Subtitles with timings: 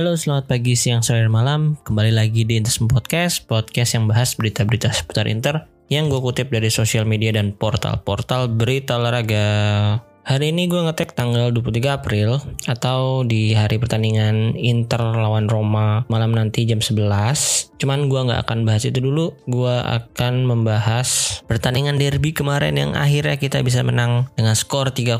[0.00, 1.76] Halo, selamat pagi, siang, sore, malam.
[1.84, 6.72] Kembali lagi di Interisme Podcast, podcast yang bahas berita-berita seputar Inter yang gue kutip dari
[6.72, 10.00] sosial media dan portal-portal berita olahraga.
[10.20, 16.36] Hari ini gue ngetek tanggal 23 April atau di hari pertandingan Inter lawan Roma malam
[16.36, 19.32] nanti jam 11 Cuman gue nggak akan bahas itu dulu.
[19.48, 25.16] Gue akan membahas pertandingan derby kemarin yang akhirnya kita bisa menang dengan skor 3-0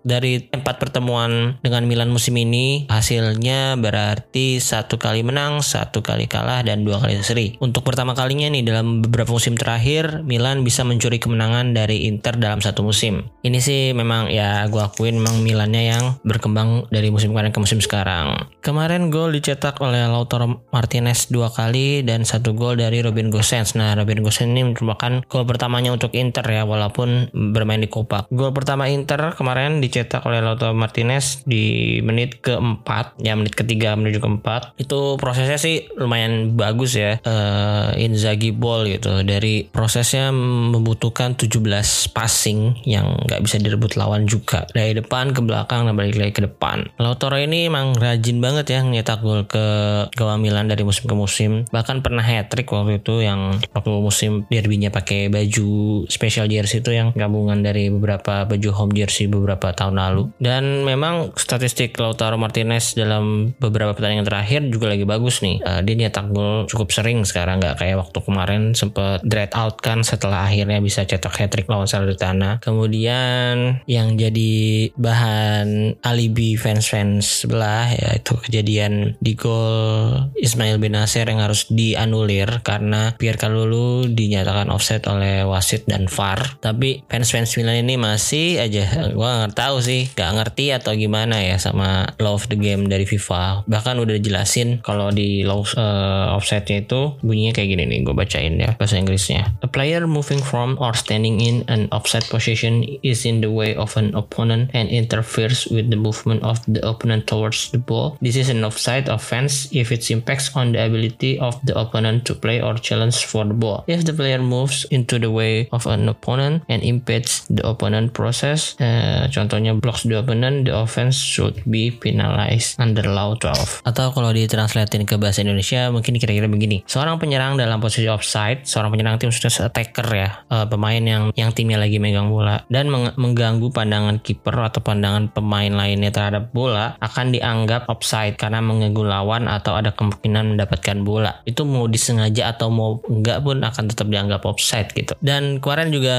[0.00, 2.88] dari empat pertemuan dengan Milan musim ini.
[2.88, 7.60] Hasilnya berarti satu kali menang, satu kali kalah dan dua kali seri.
[7.60, 12.64] Untuk pertama kalinya nih dalam beberapa musim terakhir Milan bisa mencuri kemenangan dari Inter dalam
[12.64, 13.28] satu musim.
[13.44, 17.78] Ini sih memang ya gue akuin memang Milannya yang berkembang dari musim kemarin ke musim
[17.84, 18.48] sekarang.
[18.64, 23.74] Kemarin gol dicetak oleh Lautaro Martinez dua kali kali dan satu gol dari Robin Gosens.
[23.74, 28.30] Nah, Robin Gosens ini merupakan gol pertamanya untuk Inter ya, walaupun bermain di Copa.
[28.30, 34.22] Gol pertama Inter kemarin dicetak oleh Lautaro Martinez di menit keempat, ya menit ketiga menuju
[34.22, 34.78] keempat.
[34.78, 39.26] Itu prosesnya sih lumayan bagus ya, uh, Inzaghi ball gitu.
[39.26, 44.68] Dari prosesnya membutuhkan 17 passing yang nggak bisa direbut lawan juga.
[44.70, 46.86] Dari depan ke belakang dan balik lagi ke depan.
[47.00, 49.66] Lautaro ini emang rajin banget ya nyetak gol ke
[50.14, 51.64] gawang Milan dari musim ke musim.
[51.72, 56.92] Bahkan pernah hat trick waktu itu yang waktu musim derbynya pakai baju special jersey itu
[56.92, 60.30] yang gabungan dari beberapa baju home jersey beberapa tahun lalu.
[60.38, 65.64] Dan memang statistik Lautaro Martinez dalam beberapa pertandingan terakhir juga lagi bagus nih.
[65.64, 67.58] Uh, dia nyetak gol cukup sering sekarang.
[67.58, 71.88] Nggak kayak waktu kemarin sempet dread out kan setelah akhirnya bisa cetak hat trick lawan
[71.88, 72.60] Salernitana.
[72.60, 81.42] Kemudian yang jadi bahan alibi fans-fans sebelah ya itu kejadian di gol Ismail Benacer yang
[81.42, 86.58] harus dianulir karena Pierre Kalulu dinyatakan offset oleh wasit dan VAR.
[86.58, 91.56] Tapi fans-fans Milan ini masih aja gue nggak tahu sih, nggak ngerti atau gimana ya
[91.62, 93.64] sama of the game dari FIFA.
[93.70, 98.58] Bahkan udah dijelasin kalau di law uh, offsetnya itu bunyinya kayak gini nih, gue bacain
[98.58, 99.54] ya bahasa Inggrisnya.
[99.62, 103.96] A player moving from or standing in an offset position is in the way of
[103.96, 108.18] an opponent and interferes with the movement of the opponent towards the ball.
[108.20, 112.34] This is an offside offense if it impacts on the ability of the opponent to
[112.34, 113.84] play or challenge for the ball.
[113.86, 118.74] If the player moves into the way of an opponent and impedes the opponent process,
[118.80, 123.84] uh, contohnya blocks the opponent, the offense should be penalized under law 12.
[123.84, 126.82] Atau kalau ditranslatein ke bahasa Indonesia mungkin kira-kira begini.
[126.88, 131.50] Seorang penyerang dalam posisi offside, seorang penyerang tim sudah attacker ya, uh, pemain yang yang
[131.52, 133.34] timnya lagi megang bola dan meng
[133.66, 139.50] mengganggu pandangan kiper atau pandangan pemain lainnya terhadap bola akan dianggap offside karena mengganggu lawan
[139.50, 141.42] atau ada kemungkinan mendapatkan bola.
[141.42, 145.18] Itu mau disengaja atau mau enggak pun akan tetap dianggap offside gitu.
[145.18, 146.16] Dan kemarin juga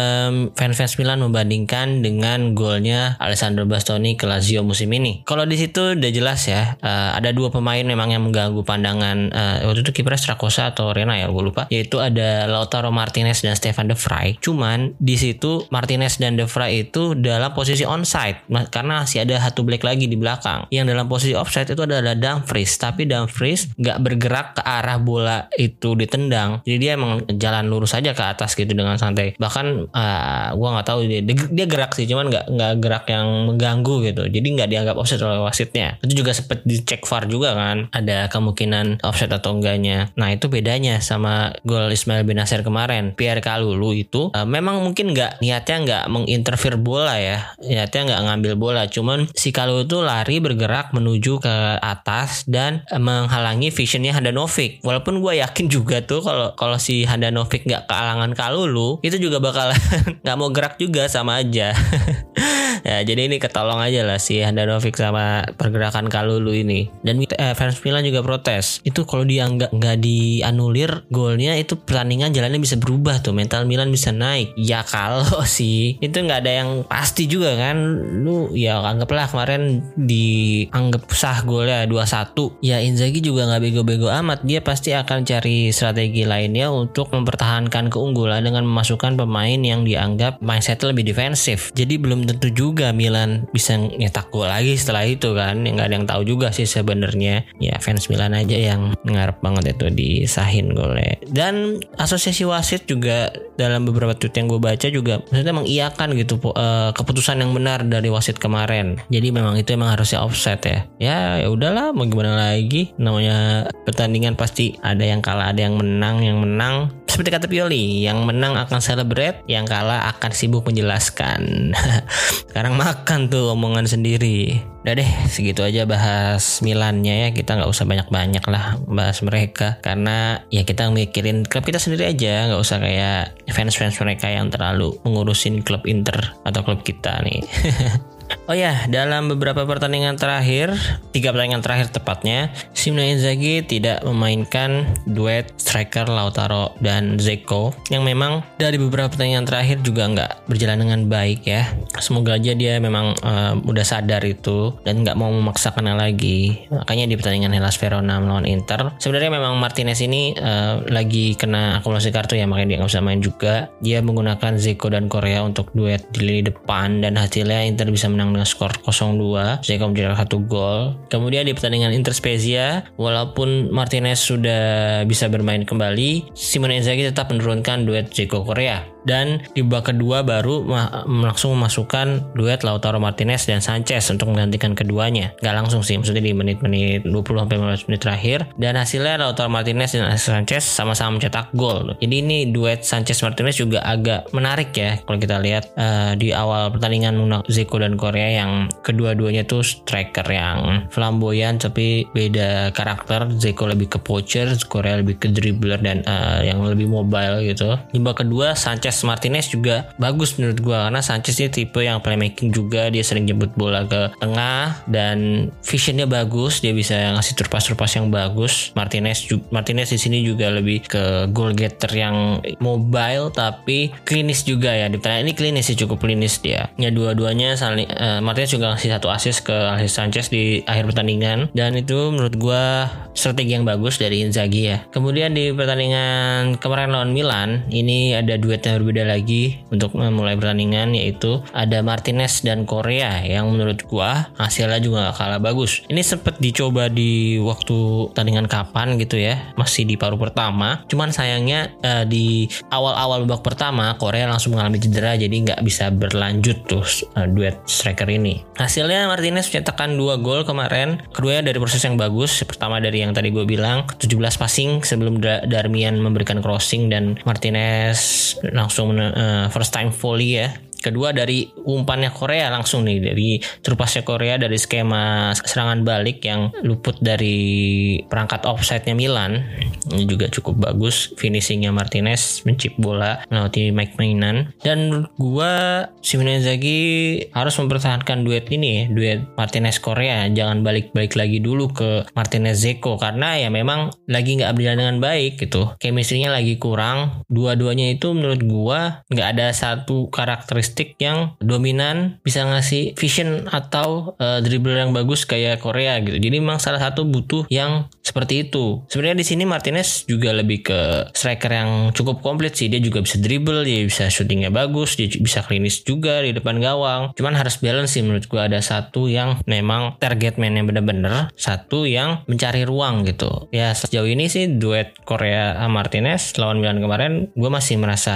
[0.59, 5.23] fans-fans Milan membandingkan dengan golnya Alessandro Bastoni ke Lazio musim ini.
[5.23, 9.55] Kalau di situ udah jelas ya uh, ada dua pemain memang yang mengganggu pandangan uh,
[9.69, 11.69] waktu itu kipernya Strakosa atau Rena ya gue lupa.
[11.71, 14.41] Yaitu ada Lautaro Martinez dan Stefan De Vrij.
[14.41, 18.41] Cuman di situ Martinez dan De Vrij itu dalam posisi onside
[18.73, 20.65] karena masih ada satu black lagi di belakang.
[20.73, 25.93] Yang dalam posisi offside itu adalah Dumfries tapi Dumfries nggak bergerak ke arah bola itu
[25.93, 26.65] ditendang.
[26.65, 29.37] Jadi dia emang jalan lurus aja ke atas gitu dengan santai.
[29.37, 33.95] Bahkan uh, gua nggak tahu dia dia gerak sih cuman nggak nggak gerak yang mengganggu
[34.09, 34.23] gitu.
[34.25, 36.01] Jadi nggak dianggap offset oleh wasitnya.
[36.01, 40.09] Itu juga sempat dicek VAR juga kan ada kemungkinan offset atau enggaknya.
[40.17, 43.13] Nah itu bedanya sama gol Ismail Benacer kemarin.
[43.13, 47.26] Pierre Kalulu itu uh, memang mungkin nggak niatnya nggak menginterfere bola ya
[47.61, 53.69] niatnya nggak ngambil bola cuman si Kalulu itu lari bergerak menuju ke atas dan menghalangi
[53.73, 59.17] visionnya Handanovic Walaupun gue yakin juga tuh kalau kalau si Handanovic nggak kealangan Kalulu itu
[59.19, 59.73] juga bakal
[60.23, 61.73] nggak mau gerak juga sama aja.
[62.87, 66.87] ya jadi ini ketolong aja lah si Handanovic sama pergerakan Kalulu ini.
[67.03, 68.79] Dan eh, fans Milan juga protes.
[68.87, 73.35] Itu kalau dia nggak nggak dianulir golnya itu pertandingan jalannya bisa berubah tuh.
[73.35, 74.55] Mental Milan bisa naik.
[74.55, 77.75] Ya kalau sih itu nggak ada yang pasti juga kan.
[78.23, 82.63] Lu ya anggaplah kemarin dianggap sah golnya 2-1.
[82.63, 84.47] Ya Inzaghi juga nggak bego-bego amat.
[84.47, 90.79] Dia pasti akan cari strategi lainnya untuk mempertahankan keunggulan dengan memasukkan pemain yang dianggap mindset
[90.85, 91.73] lebih defensif.
[91.75, 95.63] Jadi belum tentu juga Milan bisa nyetak gol lagi setelah itu kan.
[95.63, 97.47] Nggak ada yang tahu juga sih sebenarnya.
[97.63, 101.15] Ya fans Milan aja yang ngarep banget itu disahin golnya.
[101.23, 106.93] Dan asosiasi wasit juga dalam beberapa tweet yang gue baca juga maksudnya mengiyakan gitu uh,
[106.93, 108.99] keputusan yang benar dari wasit kemarin.
[109.07, 110.79] Jadi memang itu emang harusnya offset ya.
[110.99, 115.77] Ya ya udahlah mau gimana lagi namanya pertandingan pasti pasti ada yang kalah ada yang
[115.77, 121.71] menang yang menang seperti kata Pioli yang menang akan celebrate yang kalah akan sibuk menjelaskan
[122.57, 124.59] karena Sekarang makan tuh omongan sendiri.
[124.83, 127.29] Udah deh, segitu aja bahas Milannya ya.
[127.31, 129.79] Kita nggak usah banyak-banyak lah bahas mereka.
[129.79, 132.51] Karena ya kita mikirin klub kita sendiri aja.
[132.51, 137.39] nggak usah kayak fans-fans mereka yang terlalu mengurusin klub Inter atau klub kita nih.
[138.47, 140.71] Oh ya, dalam beberapa pertandingan terakhir,
[141.11, 148.47] tiga pertandingan terakhir tepatnya, Simone Inzaghi tidak memainkan duet striker Lautaro dan Zeko yang memang
[148.55, 151.67] dari beberapa pertandingan terakhir juga nggak berjalan dengan baik ya.
[151.99, 156.71] Semoga aja dia memang uh, udah sadar itu dan nggak mau memaksakannya lagi.
[156.71, 162.15] Makanya di pertandingan Hellas Verona melawan Inter, sebenarnya memang Martinez ini uh, lagi kena akumulasi
[162.15, 163.67] kartu ya, makanya dia nggak bisa main juga.
[163.83, 168.36] Dia menggunakan Zeko dan Korea untuk duet di lini depan dan hasilnya Inter bisa menang
[168.37, 170.93] dengan skor 0-2 sehingga mencetak satu gol.
[171.09, 177.89] Kemudian di pertandingan Inter Spezia, walaupun Martinez sudah bisa bermain kembali, Simone Inzaghi tetap menurunkan
[177.89, 183.63] duet Zeko Korea dan di babak kedua baru ma langsung memasukkan duet Lautaro Martinez dan
[183.63, 185.31] Sanchez untuk menggantikan keduanya.
[185.39, 189.95] Gak langsung sih, maksudnya di menit-menit 20 sampai 15 menit terakhir dan hasilnya Lautaro Martinez
[189.95, 191.95] dan Sanchez sama-sama mencetak gol.
[192.03, 196.75] Jadi ini duet Sanchez Martinez juga agak menarik ya kalau kita lihat uh, di awal
[196.75, 197.15] pertandingan
[197.47, 203.31] Zeko dan Korea yang kedua-duanya tuh striker yang flamboyan tapi beda karakter.
[203.39, 207.77] Zeko lebih ke poacher, Korea lebih ke dribbler dan uh, yang lebih mobile gitu.
[207.93, 212.01] Di babak kedua Sanchez Sanchez Martinez juga bagus menurut gue karena Sanchez ini tipe yang
[212.01, 217.93] playmaking juga dia sering jemput bola ke tengah dan visionnya bagus dia bisa ngasih turpas-turpas
[217.93, 218.73] yang bagus.
[218.73, 224.89] Martinez Martinez di sini juga lebih ke goal getter yang mobile tapi klinis juga ya.
[224.89, 226.73] Di ini klinis sih cukup klinis dia.
[226.81, 231.53] Ya dua-duanya saling uh, Martinez juga ngasih satu assist ke Alexis Sanchez di akhir pertandingan.
[231.53, 232.65] Dan itu menurut gue
[233.13, 234.81] strategi yang bagus dari Inzaghi ya.
[234.89, 240.95] Kemudian di pertandingan kemarin lawan Milan ini ada duet yang berbeda lagi untuk memulai pertandingan
[240.95, 245.83] yaitu ada Martinez dan Korea yang menurut gua hasilnya juga gak kalah bagus.
[245.91, 250.87] Ini sempat dicoba di waktu pertandingan kapan gitu ya, masih di paruh pertama.
[250.87, 256.63] Cuman sayangnya uh, di awal-awal babak pertama Korea langsung mengalami cedera jadi nggak bisa berlanjut
[256.63, 256.87] tuh
[257.19, 258.47] uh, duet striker ini.
[258.55, 261.03] Hasilnya Martinez mencetakkan dua gol kemarin.
[261.11, 262.39] Keduanya dari proses yang bagus.
[262.47, 268.76] Pertama dari yang tadi gue bilang 17 passing sebelum Darmian memberikan crossing dan Martinez langsung
[268.77, 270.53] langsung uh, first time volley ya
[270.87, 276.95] Kedua dari umpannya Korea langsung nih dari terupasnya Korea dari skema serangan balik yang luput
[277.03, 279.43] dari perangkat offside-nya Milan.
[279.91, 287.19] Ini juga cukup bagus finishingnya Martinez mencip bola melewati Mike Mainan dan gua Simone Inzaghi
[287.35, 293.35] harus mempertahankan duet ini duet Martinez Korea jangan balik-balik lagi dulu ke Martinez Zeko karena
[293.35, 295.75] ya memang lagi nggak berjalan dengan baik gitu.
[295.83, 297.27] Chemistry-nya lagi kurang.
[297.27, 304.13] Dua-duanya itu menurut gua nggak ada satu karakteristik karakteristik yang dominan bisa ngasih vision atau
[304.21, 306.21] uh, dribble yang bagus kayak Korea gitu.
[306.21, 308.85] Jadi memang salah satu butuh yang seperti itu.
[308.87, 312.69] Sebenarnya di sini Martinez juga lebih ke striker yang cukup komplit sih.
[312.69, 317.11] Dia juga bisa dribble, dia bisa shootingnya bagus, dia bisa klinis juga di depan gawang.
[317.17, 321.83] Cuman harus balance sih menurut gue ada satu yang memang target man yang bener-bener, satu
[321.83, 323.51] yang mencari ruang gitu.
[323.51, 328.15] Ya sejauh ini sih duet Korea Martinez lawan Milan kemarin gue masih merasa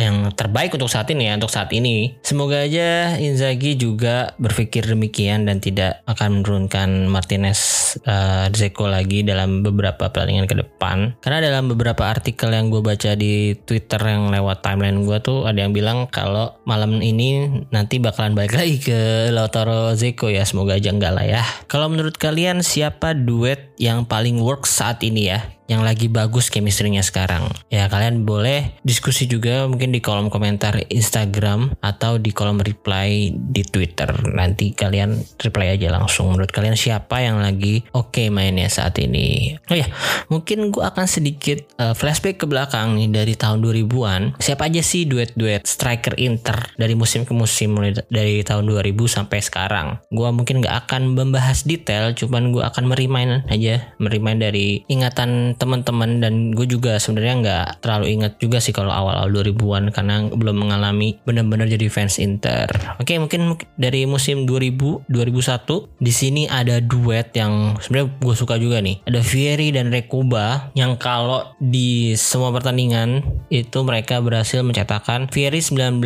[0.00, 1.77] yang terbaik untuk saat ini ya untuk saat ini.
[2.24, 9.62] Semoga aja Inzaghi juga berpikir demikian dan tidak akan menurunkan Martinez uh, Zeko lagi dalam
[9.62, 11.14] beberapa pertandingan ke depan.
[11.20, 15.62] Karena dalam beberapa artikel yang gue baca di Twitter yang lewat timeline gue tuh ada
[15.62, 20.46] yang bilang kalau malam ini nanti bakalan balik lagi ke Lautaro Zeko ya.
[20.48, 21.42] Semoga aja enggak lah ya.
[21.68, 25.57] Kalau menurut kalian siapa duet yang paling work saat ini ya?
[25.68, 27.52] Yang lagi bagus chemistry-nya sekarang.
[27.68, 33.62] Ya kalian boleh diskusi juga mungkin di kolom komentar Instagram atau di kolom reply di
[33.68, 34.08] Twitter.
[34.32, 36.32] Nanti kalian reply aja langsung.
[36.32, 39.60] Menurut kalian siapa yang lagi oke okay mainnya saat ini?
[39.68, 39.92] Oh ya,
[40.32, 44.40] mungkin gue akan sedikit uh, flashback ke belakang nih dari tahun 2000-an.
[44.40, 49.44] Siapa aja sih duet-duet striker Inter dari musim ke musim mulai dari tahun 2000 sampai
[49.44, 50.00] sekarang.
[50.08, 56.22] Gue mungkin gak akan membahas detail, cuman gue akan merimain aja, merimain dari ingatan teman-teman
[56.22, 61.18] dan gue juga sebenarnya nggak terlalu ingat juga sih kalau awal-awal 2000-an karena belum mengalami
[61.26, 62.70] benar-benar jadi fans Inter.
[63.02, 68.78] Oke, mungkin dari musim 2000 2001 di sini ada duet yang sebenarnya gue suka juga
[68.78, 69.02] nih.
[69.04, 76.00] Ada Vieri dan Rekoba yang kalau di semua pertandingan itu mereka berhasil mencetakkan Vieri 19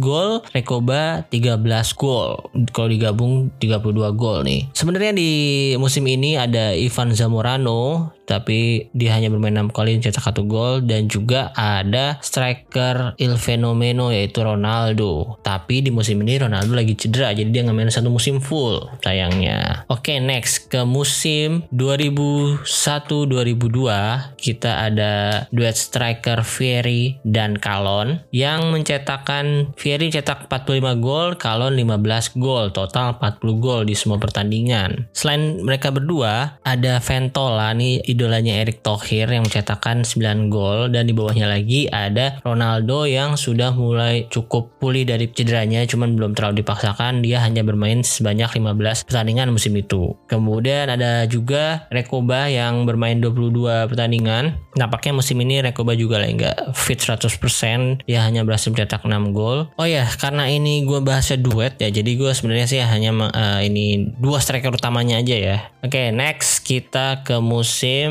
[0.00, 1.60] gol, Rekoba 13
[1.98, 2.40] gol.
[2.72, 4.70] Kalau digabung 32 gol nih.
[4.72, 5.32] Sebenarnya di
[5.76, 11.08] musim ini ada Ivan Zamorano tapi dia hanya bermain 6 kali mencetak satu gol dan
[11.08, 15.36] juga ada striker il fenomeno yaitu Ronaldo.
[15.44, 19.84] Tapi di musim ini Ronaldo lagi cedera jadi dia nggak main satu musim full sayangnya.
[19.92, 30.08] Oke, next ke musim 2001-2002 kita ada duet striker Fieri dan Calon yang mencetakkan Fieri
[30.08, 35.08] cetak 45 gol, Calon 15 gol, total 40 gol di semua pertandingan.
[35.12, 41.12] Selain mereka berdua, ada Ventola nih idolanya Erick Thohir yang mencetakkan 9 gol dan di
[41.12, 47.20] bawahnya lagi ada Ronaldo yang sudah mulai cukup pulih dari cederanya cuman belum terlalu dipaksakan
[47.20, 50.14] dia hanya bermain sebanyak 15 pertandingan musim itu.
[50.30, 54.54] Kemudian ada juga Rekoba yang bermain 22 pertandingan.
[54.78, 58.04] Nampaknya musim ini Rekoba juga lagi nggak fit 100%.
[58.06, 59.72] Dia hanya berhasil mencetak 6 gol.
[59.80, 61.88] Oh ya, karena ini gue bahasnya duet ya.
[61.88, 65.58] Jadi gue sebenarnya sih hanya uh, ini dua striker utamanya aja ya.
[65.80, 68.03] Oke, okay, next kita ke musim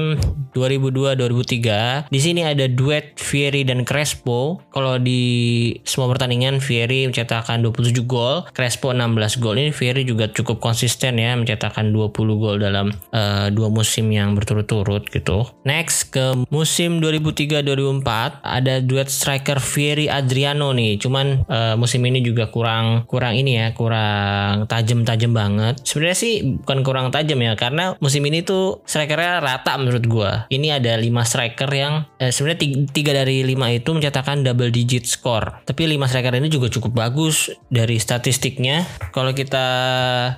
[0.54, 2.10] 2002-2003.
[2.14, 4.62] Di sini ada duet Fieri dan Crespo.
[4.70, 9.60] Kalau di semua pertandingan Fieri mencetakkan 27 gol, Crespo 16 gol.
[9.60, 15.10] Ini Fieri juga cukup konsisten ya mencetakkan 20 gol dalam uh, dua musim yang berturut-turut
[15.10, 15.50] gitu.
[15.66, 21.02] Next ke musim 2003-2004 ada duet striker Fieri Adriano nih.
[21.02, 25.76] Cuman uh, musim ini juga kurang kurang ini ya, kurang tajam-tajam banget.
[25.84, 26.34] Sebenarnya sih
[26.64, 30.32] bukan kurang tajam ya karena musim ini tuh strikernya rata menurut gua.
[30.48, 35.62] Ini ada 5 striker yang eh, sebenarnya tiga dari 5 itu mencetakkan double digit score.
[35.68, 38.88] Tapi 5 striker ini juga cukup bagus dari statistiknya.
[39.12, 39.66] Kalau kita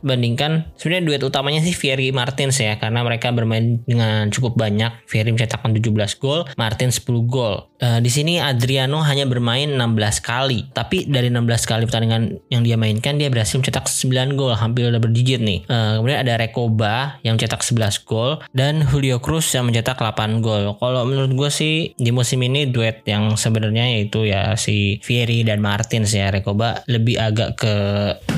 [0.01, 5.05] bandingkan sebenarnya duet utamanya sih Fieri Martins ya karena mereka bermain dengan cukup banyak.
[5.05, 7.69] Fieri mencetakkan 17 gol, Martin 10 gol.
[7.75, 12.79] Uh, di sini Adriano hanya bermain 16 kali, tapi dari 16 kali pertandingan yang dia
[12.79, 15.67] mainkan dia berhasil mencetak 9 gol, hampir double digit nih.
[15.67, 20.77] Uh, kemudian ada Rekoba yang mencetak 11 gol dan Julio Cruz yang mencetak 8 gol.
[20.77, 25.63] Kalau menurut gue sih di musim ini duet yang sebenarnya yaitu ya si Fieri dan
[25.63, 27.73] Martins ya Rekoba lebih agak ke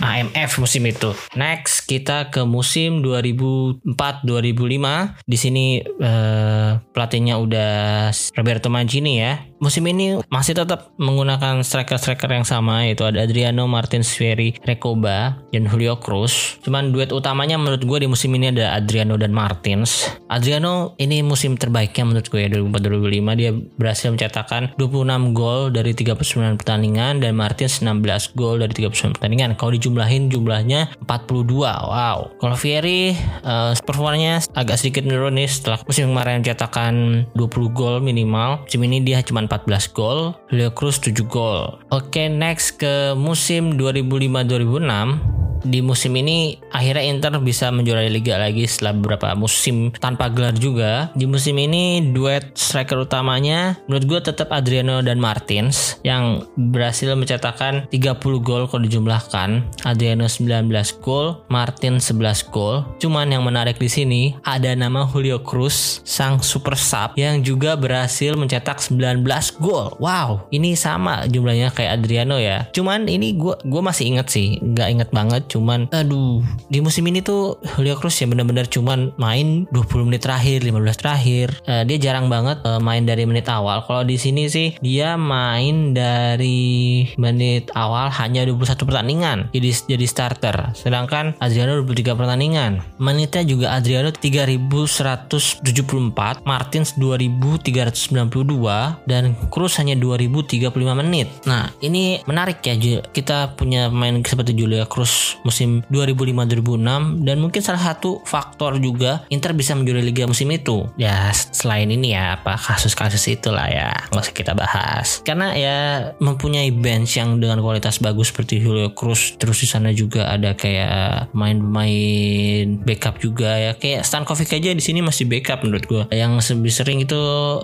[0.01, 1.13] AMF musim itu.
[1.37, 5.27] Next kita ke musim 2004-2005.
[5.27, 12.45] Di sini uh, pelatihnya udah Roberto Mancini ya musim ini masih tetap menggunakan striker-striker yang
[12.45, 18.05] sama yaitu ada Adriano Martins Fieri Recoba dan Julio Cruz cuman duet utamanya menurut gue
[18.05, 23.39] di musim ini ada Adriano dan Martins Adriano ini musim terbaiknya menurut gue ya 2004-2005
[23.39, 29.59] dia berhasil mencetakkan 26 gol dari 39 pertandingan dan Martins 16 gol dari 39 pertandingan.
[29.59, 32.31] Kalau dijumlahin jumlahnya 42 wow.
[32.39, 33.11] Kalau Fieri
[33.43, 36.93] uh, performanya agak sedikit menurun nih setelah musim kemarin mencetakkan
[37.35, 38.63] 20 gol minimal.
[38.63, 41.81] Musim ini dia cuma 14 gol, Leo Cruz 7 gol.
[41.91, 48.93] Oke, next ke musim 2005-2006 di musim ini akhirnya Inter bisa menjuarai liga lagi setelah
[48.97, 50.76] beberapa musim tanpa gelar juga.
[51.13, 57.89] Di musim ini duet striker utamanya menurut gue tetap Adriano dan Martins yang berhasil mencetakkan
[57.89, 59.65] 30 gol kalau dijumlahkan.
[59.83, 60.69] Adriano 19
[61.01, 62.85] gol, Martin 11 gol.
[63.01, 68.37] Cuman yang menarik di sini ada nama Julio Cruz sang super sub yang juga berhasil
[68.37, 69.25] mencetak 19
[69.57, 69.97] gol.
[69.97, 72.69] Wow, ini sama jumlahnya kayak Adriano ya.
[72.71, 77.23] Cuman ini gue gue masih inget sih, nggak inget banget cuman aduh di musim ini
[77.23, 81.47] tuh Julio Cruz ya benar-benar cuman main 20 menit terakhir 15 terakhir.
[81.63, 83.87] Uh, dia jarang banget uh, main dari menit awal.
[83.87, 89.37] Kalau di sini sih dia main dari menit awal hanya 21 pertandingan.
[89.55, 90.55] Jadi jadi starter.
[90.75, 92.83] Sedangkan Adriano 23 pertandingan.
[92.99, 101.31] Menitnya juga Adriano 3174 Martins 2392 dan Cruz hanya 2035 menit.
[101.47, 102.75] Nah ini menarik ya
[103.13, 109.53] kita punya pemain seperti Julia Cruz musim 2005-2006 dan mungkin salah satu faktor juga Inter
[109.53, 110.89] bisa menjuarai liga musim itu.
[110.99, 115.21] Ya selain ini ya apa kasus-kasus itulah ya nggak usah kita bahas.
[115.21, 115.77] Karena ya
[116.17, 121.31] mempunyai bench yang dengan kualitas bagus seperti Julio Cruz terus di sana juga ada kayak
[121.31, 126.03] main-main backup juga ya kayak Stankovic aja di sini masih backup menurut gue.
[126.13, 127.21] Yang lebih sering itu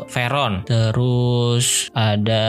[0.08, 2.44] Veron terus ada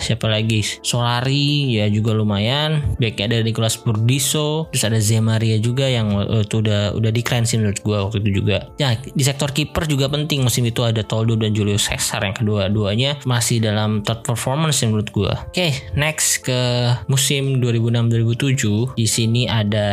[0.00, 6.14] siapa lagi Solari ya juga lumayan backnya ada Nicolas Burdiso terus ada Zemaria juga yang
[6.42, 10.12] itu udah udah decline sih menurut gue waktu itu juga ya di sektor kiper juga
[10.12, 15.08] penting musim itu ada Toldo dan Julio Cesar yang kedua-duanya masih dalam top performance menurut
[15.08, 19.88] gue oke okay, next ke musim 2006-2007 di sini ada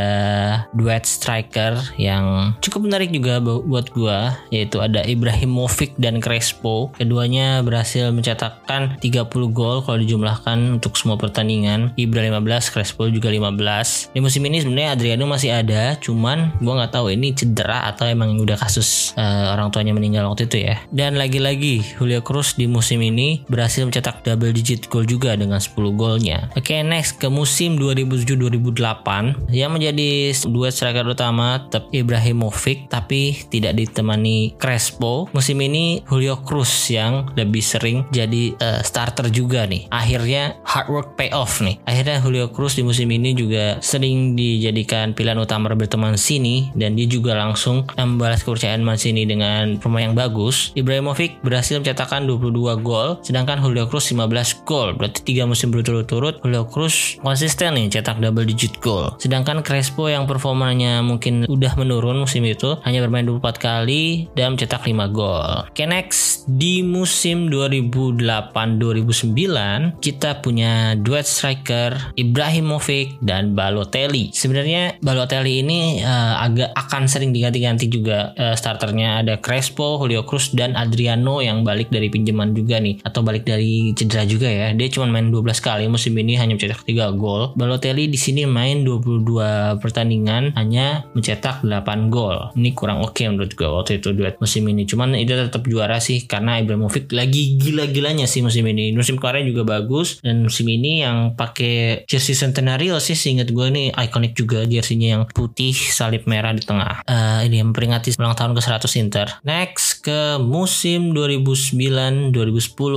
[0.75, 4.17] duet striker yang cukup menarik juga buat gue
[4.51, 6.91] yaitu ada Ibrahimovic dan Crespo.
[6.99, 11.95] Keduanya berhasil mencetakkan 30 gol kalau dijumlahkan untuk semua pertandingan.
[11.95, 16.91] Ibra 15 Crespo juga 15 di musim ini sebenarnya Adriano masih ada, cuman gue nggak
[16.91, 20.75] tahu ini cedera atau emang udah kasus uh, orang tuanya meninggal waktu itu ya.
[20.93, 25.75] Dan lagi-lagi Julio Cruz di musim ini berhasil mencetak double digit gol juga dengan 10
[25.97, 26.51] golnya.
[26.53, 33.75] Oke, okay, next ke musim 2007-2008 yang menjadi duet striker utama tetap Ibrahimovic tapi tidak
[33.75, 35.27] ditemani Crespo.
[35.35, 39.89] Musim ini Julio Cruz yang lebih sering jadi uh, starter juga nih.
[39.91, 41.81] Akhirnya hard work pay off nih.
[41.83, 47.07] Akhirnya Julio Cruz di musim ini juga sering dijadikan pilihan utama berteman sini dan dia
[47.09, 50.71] juga langsung membalas kepercayaan Mancini dengan pemain yang bagus.
[50.77, 54.95] Ibrahimovic berhasil mencetakkan 22 gol, sedangkan Julio Cruz 15 gol.
[54.95, 59.11] Berarti tiga musim berturut-turut Julio Cruz konsisten nih cetak double digit gol.
[59.19, 64.87] Sedangkan Crespo yang performanya mungkin udah menurun musim itu hanya bermain 24 kali dan mencetak
[64.87, 65.67] 5 gol.
[65.69, 74.33] Oke next di musim 2008-2009 kita punya duet striker Ibrahimovic dan Balotelli.
[74.33, 80.53] Sebenarnya Balotelli ini uh, agak akan sering diganti-ganti juga uh, starternya ada Crespo, Julio Cruz
[80.53, 84.77] dan Adriano yang balik dari pinjaman juga nih atau balik dari cedera juga ya.
[84.77, 87.57] Dia cuma main 12 kali musim ini hanya mencetak 3 gol.
[87.57, 92.53] Balotelli di sini main 22 pertandingan hanya mencetak 8 gol.
[92.53, 94.85] Ini kurang oke okay menurut gue waktu itu duet musim ini.
[94.85, 98.93] Cuman itu tetap juara sih karena Ibrahimovic lagi gila-gilanya sih musim ini.
[98.93, 103.89] Musim kemarin juga bagus dan musim ini yang pakai jersey Centenario sih seingat gue ini
[103.97, 107.01] ikonik juga jersinya yang putih salib merah di tengah.
[107.09, 109.38] Uh, ini memperingati ulang tahun ke 100 Inter.
[109.43, 112.33] Next ke musim 2009-2010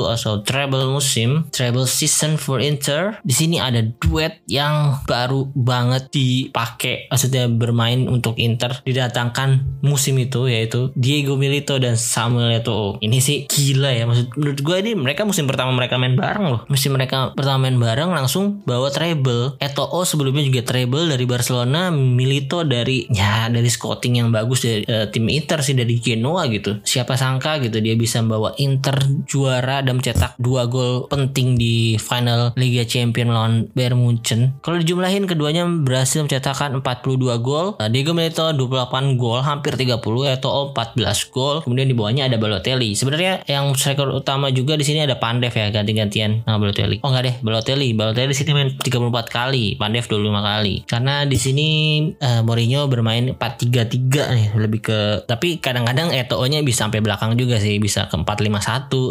[0.06, 3.18] atau treble musim, treble season for Inter.
[3.26, 10.46] Di sini ada duet yang baru banget dipakai maksudnya bermain untuk Inter didatangkan musim itu
[10.46, 12.98] yaitu Diego Milito dan Samuel Eto'o.
[13.02, 16.60] Ini sih gila ya maksud menurut gue ini mereka musim pertama mereka main bareng loh.
[16.70, 19.58] Musim mereka pertama main bareng langsung bawa treble.
[19.58, 25.06] Eto'o sebelumnya juga treble dari Barcelona, Milito dari ya dari scouting yang bagus dari uh,
[25.08, 26.78] tim Inter sih dari Genoa gitu.
[27.02, 28.94] Siapa sangka gitu dia bisa membawa Inter
[29.26, 34.54] juara dan mencetak dua gol penting di final Liga Champions lawan Bayern Munchen.
[34.62, 37.74] Kalau dijumlahin keduanya berhasil mencetakkan 42 gol.
[37.82, 39.98] Nah, Diego Milito 28 gol, hampir 30,
[40.30, 41.66] Eto'o 14 gol.
[41.66, 42.94] Kemudian di bawahnya ada Balotelli.
[42.94, 47.02] Sebenarnya yang striker utama juga di sini ada Pandev ya ganti-gantian sama Balotelli.
[47.02, 47.98] Oh enggak deh, Balotelli.
[47.98, 50.74] Balotelli sini main 34 kali, Pandev 25 kali.
[50.86, 51.68] Karena di sini
[52.14, 57.78] uh, Mourinho bermain 4-3-3 nih, lebih ke tapi kadang-kadang Eto'o-nya bisa sampai belakang juga sih,
[57.78, 58.90] bisa ke 4-5-1.
[58.90, 59.06] Oke,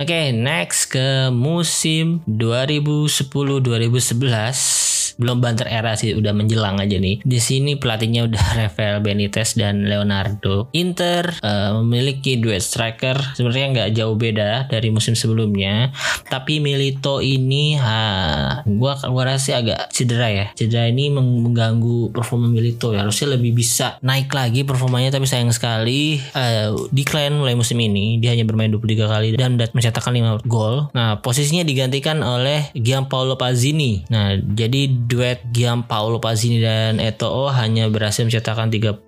[0.00, 7.20] okay, next ke musim 2010-2011 belum banter era sih udah menjelang aja nih.
[7.20, 10.72] Di sini pelatihnya udah Rafael Benitez dan Leonardo.
[10.72, 15.92] Inter uh, memiliki duet striker sebenarnya nggak jauh beda dari musim sebelumnya,
[16.32, 20.46] tapi Milito ini ha gua gua rasa agak cedera ya.
[20.56, 23.04] Cedera ini mengganggu performa Milito ya.
[23.04, 28.16] Harusnya lebih bisa naik lagi performanya tapi sayang sekali uh, decline mulai musim ini.
[28.16, 30.88] Dia hanya bermain 23 kali dan mencetakkan 5 gol.
[30.96, 34.06] Nah, posisinya digantikan oleh Gianpaolo Pazzini.
[34.08, 39.02] Nah, jadi duet Gianpaolo Pazzini dan Eto'o hanya berhasil mencetakkan 32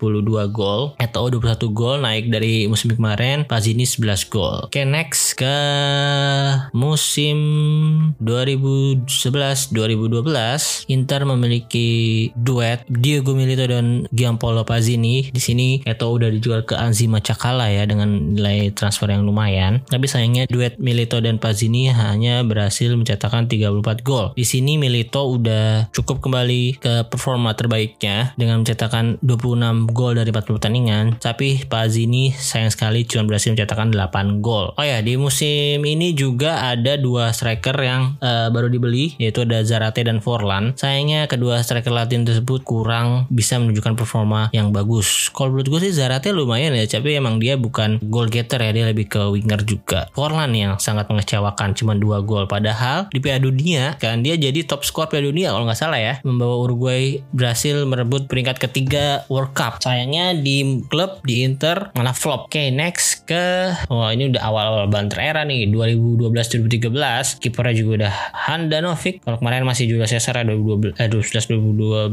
[0.51, 0.99] gol.
[0.99, 4.67] Eto'o 21 gol naik dari musim kemarin, Pazzini 11 gol.
[4.67, 5.55] Oke, next ke
[6.75, 7.39] musim
[8.19, 11.89] 2011-2012, Inter memiliki
[12.35, 15.31] duet Diego Milito dan Gianpaolo Pazzini.
[15.31, 19.87] Di sini Eto'o udah dijual ke Anzima Cakala ya dengan nilai transfer yang lumayan.
[19.87, 24.35] Tapi sayangnya duet Milito dan Pazzini hanya berhasil mencetakkan 34 gol.
[24.35, 30.57] Di sini Milito udah cukup kembali ke performa terbaiknya dengan mencetakkan 26 gol dari 40
[30.59, 31.05] pertandingan.
[31.21, 34.73] Tapi Pazini sayang sekali cuma berhasil mencetakkan 8 gol.
[34.75, 39.61] Oh ya, di musim ini juga ada dua striker yang uh, baru dibeli yaitu ada
[39.63, 40.75] Zarate dan Forlan.
[40.75, 45.29] Sayangnya kedua striker Latin tersebut kurang bisa menunjukkan performa yang bagus.
[45.31, 48.85] Kalau menurut gue sih Zarate lumayan ya, tapi emang dia bukan goal getter ya, dia
[48.89, 50.09] lebih ke winger juga.
[50.17, 54.87] Forlan yang sangat mengecewakan cuma dua gol padahal di Piala Dunia kan dia jadi top
[54.87, 59.81] skor Piala Dunia kalau salah ya membawa Uruguay berhasil merebut peringkat ketiga World Cup.
[59.81, 62.51] Sayangnya di klub di Inter malah flop.
[62.53, 67.39] Oke, next ke oh ini udah awal-awal banter era nih 2012-2013.
[67.39, 68.15] Kipernya juga udah
[68.51, 69.23] Handanovic.
[69.23, 72.11] Kalau kemarin masih juga Cesar 2012 eh 2012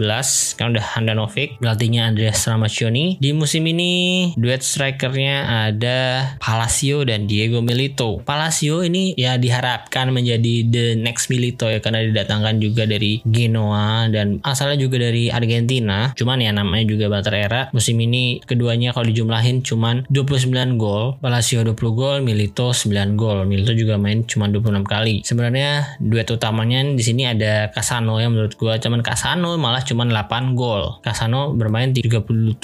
[0.55, 1.57] kan udah Handanovic.
[1.57, 3.17] Pelatihnya Andreas Ramaccioni.
[3.17, 3.91] Di musim ini
[4.37, 5.99] duet strikernya ada
[6.37, 8.21] Palacio dan Diego Milito.
[8.21, 14.05] Palacio ini ya diharapkan menjadi the next Milito ya karena didatangkan juga dari Geno Genoa
[14.13, 16.13] dan asalnya juga dari Argentina.
[16.13, 17.61] Cuman ya namanya juga Bater Era.
[17.73, 21.17] Musim ini keduanya kalau dijumlahin cuman 29 gol.
[21.17, 23.49] Palacio 20 gol, Milito 9 gol.
[23.49, 25.25] Milito juga main cuma 26 kali.
[25.25, 30.53] Sebenarnya duet utamanya di sini ada Casano yang menurut gue cuman Casano malah cuma 8
[30.53, 31.01] gol.
[31.01, 32.61] Casano bermain 37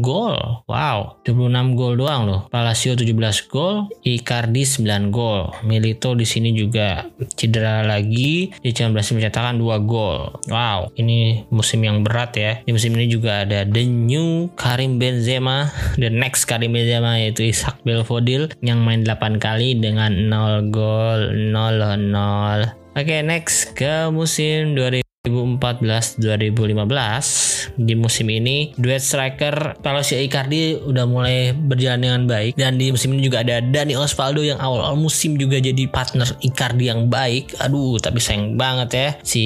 [0.02, 0.34] gol.
[0.66, 2.40] Wow, 26 gol doang loh.
[2.50, 3.14] Palacio 17
[3.46, 5.54] gol, Icardi 9 gol.
[5.62, 7.06] Milito di sini juga
[7.38, 10.34] cedera lagi, dia cuma berhasil mencetakkan 2 gol.
[10.50, 12.58] Wow, ini musim yang berat ya.
[12.66, 15.70] Di musim ini juga ada the new Karim Benzema,
[16.02, 21.36] the next Karim Benzema yaitu Isa Ishak Belfodil yang main 8 kali dengan 0 gol
[21.52, 22.72] 0 0.
[22.96, 31.10] Oke, okay, next ke musim 2000 2014-2015 di musim ini duet striker Palacio Icardi udah
[31.10, 32.54] mulai berjalan dengan baik.
[32.54, 36.86] Dan di musim ini juga ada Dani Osvaldo yang awal-awal musim juga jadi partner Icardi
[36.86, 37.58] yang baik.
[37.58, 39.42] Aduh tapi sayang banget ya si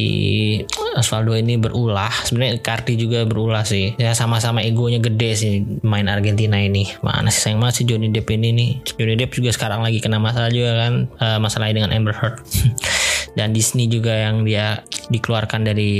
[0.93, 2.13] Osvaldo ini berulah.
[2.29, 3.97] Sebenarnya Icardi juga berulah sih.
[3.97, 6.85] Ya sama-sama egonya gede sih main Argentina ini.
[7.01, 8.71] Mana sih sayang banget si Johnny Depp ini nih.
[9.01, 12.45] Johnny Depp juga sekarang lagi kena masalah juga kan uh, masalahnya dengan Amber Heard
[13.35, 15.93] dan Disney juga yang dia dikeluarkan dari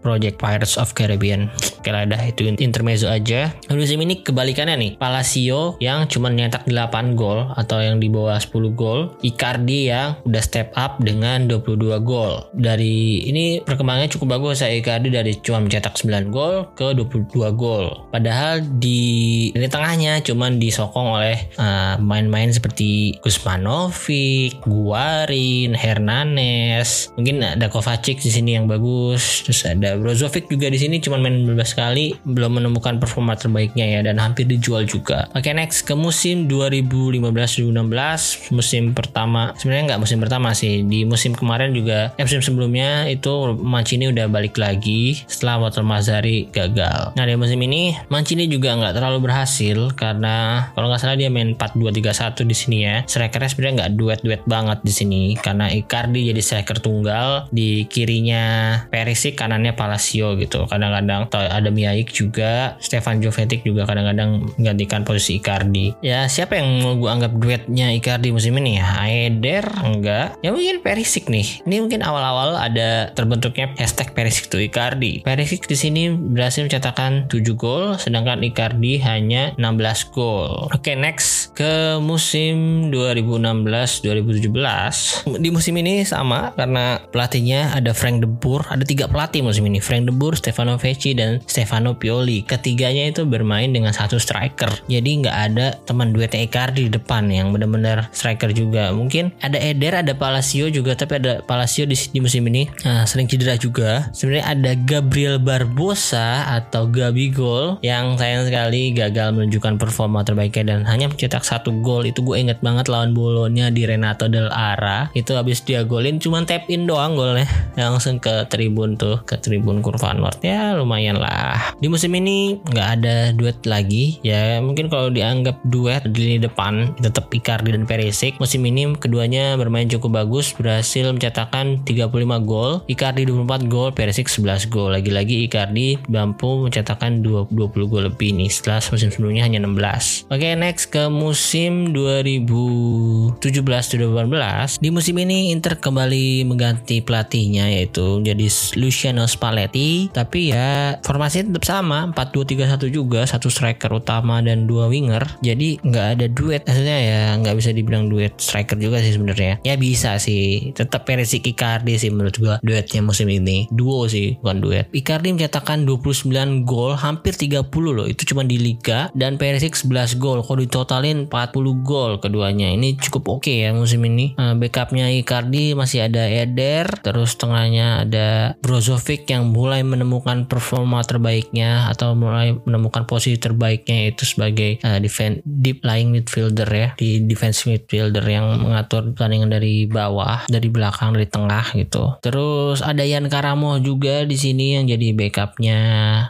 [0.00, 1.48] Project Pirates of Caribbean.
[1.80, 3.52] Oke lah dah itu intermezzo aja.
[3.72, 4.92] Musim ini kebalikannya nih.
[5.00, 9.16] Palacio yang cuma nyetak 8 gol atau yang di bawah 10 gol.
[9.24, 12.44] Icardi yang udah step up dengan 22 gol.
[12.52, 18.08] Dari ini perkembangannya cukup bagus saya Icardi dari cuma mencetak 9 gol ke 22 gol.
[18.12, 26.69] Padahal di ini tengahnya cuma disokong oleh uh, main-main uh, seperti Gusmanovic, Guarin, Hernandez
[27.18, 31.42] Mungkin ada Kovacic di sini yang bagus, terus ada Brozovic juga di sini cuma main
[31.42, 35.26] 12 kali, belum menemukan performa terbaiknya ya dan hampir dijual juga.
[35.34, 41.34] Oke okay, next ke musim 2015-2016, musim pertama sebenarnya nggak musim pertama sih, di musim
[41.34, 47.16] kemarin juga, eh, musim sebelumnya itu Mancini udah balik lagi setelah Walter Mazzari gagal.
[47.16, 51.56] Nah di musim ini Mancini juga nggak terlalu berhasil karena kalau nggak salah dia main
[51.56, 52.96] 4-2-3-1 di sini ya.
[53.06, 59.40] Strikernya sebenarnya nggak duet-duet banget di sini karena Icardi jadi striker tunggal di kirinya Perisic
[59.40, 60.68] kanannya Palacio gitu.
[60.68, 65.96] Kadang-kadang ada Miaik juga Stefan Jovetic juga kadang-kadang menggantikan posisi Icardi.
[66.04, 68.84] Ya siapa yang mau gue anggap duetnya Icardi musim ini ya?
[69.00, 70.36] Aeder enggak.
[70.44, 71.64] Ya mungkin Perisic nih.
[71.64, 75.24] Ini mungkin awal-awal ada terbentuknya hashtag Perisic to Icardi.
[75.24, 80.68] Perisic di sini berhasil mencetakkan 7 gol sedangkan Icardi hanya 16 gol.
[80.68, 88.28] Oke okay, next ke musim 2016-2017 di musim ini sama karena pelatihnya ada Frank De
[88.28, 92.42] Boer, ada tiga pelatih musim ini, Frank De Boer, Stefano Vecchi dan Stefano Pioli.
[92.46, 94.70] Ketiganya itu bermain dengan satu striker.
[94.86, 98.90] Jadi nggak ada teman duetnya Icardi di depan yang benar-benar striker juga.
[98.90, 103.30] Mungkin ada Eder, ada Palacio juga, tapi ada Palacio di, di musim ini nah, sering
[103.30, 104.08] cedera juga.
[104.16, 111.06] Sebenarnya ada Gabriel Barbosa atau Gabigol yang sayang sekali gagal menunjukkan performa terbaiknya dan hanya
[111.12, 112.08] mencetak satu gol.
[112.08, 115.12] Itu gue inget banget lawan Bolonya di Renato Del Ara.
[115.14, 117.48] Itu habis dia golin cuma tap in doang golnya.
[117.74, 120.44] Langsung ke tribun tuh ke tribun kurva North.
[120.44, 121.74] Ya lumayan lah.
[121.80, 124.20] Di musim ini nggak ada duet lagi.
[124.20, 129.56] Ya mungkin kalau dianggap duet di lini depan tetap Icardi dan Perisic musim ini keduanya
[129.56, 132.12] bermain cukup bagus berhasil mencetakkan 35
[132.44, 132.84] gol.
[132.86, 134.92] Icardi 24 gol Perisic 11 gol.
[134.92, 140.54] Lagi-lagi Icardi mampu mencetakkan 20 gol lebih nih setelah musim sebelumnya hanya 16 oke okay,
[140.58, 148.46] next ke musim 2017-2018 di musim ini Inter kembali mengganti pelatihnya yaitu jadi
[148.78, 150.10] Luciano Spalletti.
[150.10, 155.22] Tapi ya formasi tetap sama 4-2-3-1 juga satu striker utama dan dua winger.
[155.40, 159.62] Jadi nggak ada duet maksudnya ya nggak bisa dibilang duet striker juga sih sebenarnya.
[159.62, 163.66] Ya bisa sih tetap Perisic Icardi sih menurut gua duetnya musim ini.
[163.72, 164.86] Duo sih bukan duet.
[164.92, 168.06] Icardi mencetakkan 29 gol hampir 30 loh.
[168.06, 170.44] Itu cuma di Liga dan Perisic 11 gol.
[170.44, 172.68] Kalau ditotalin 40 gol keduanya.
[172.74, 174.36] Ini cukup oke okay ya musim ini.
[174.36, 181.30] Uh, backupnya Icardi masih ada Eder terus tengahnya ada Brozovic yang mulai menemukan performa terbaik
[181.30, 187.24] terbaiknya atau mulai menemukan posisi terbaiknya itu sebagai uh, defense deep lying midfielder ya di
[187.24, 192.18] defense midfielder yang mengatur pertandingan dari bawah, dari belakang, dari tengah gitu.
[192.20, 195.80] Terus ada Yan Karamo juga di sini yang jadi backupnya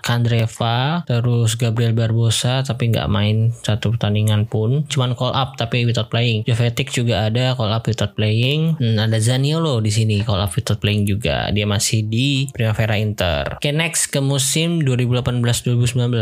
[0.06, 6.12] Kandreva, terus Gabriel Barbosa tapi nggak main satu pertandingan pun, cuman call up tapi without
[6.12, 6.46] playing.
[6.46, 8.78] Jovetic juga ada call up without playing.
[8.78, 11.50] Hmm, ada Zaniolo di sini up without playing juga.
[11.52, 13.58] Dia masih di Primavera Inter.
[13.58, 16.16] Oke, okay, next ke musim 2018-2019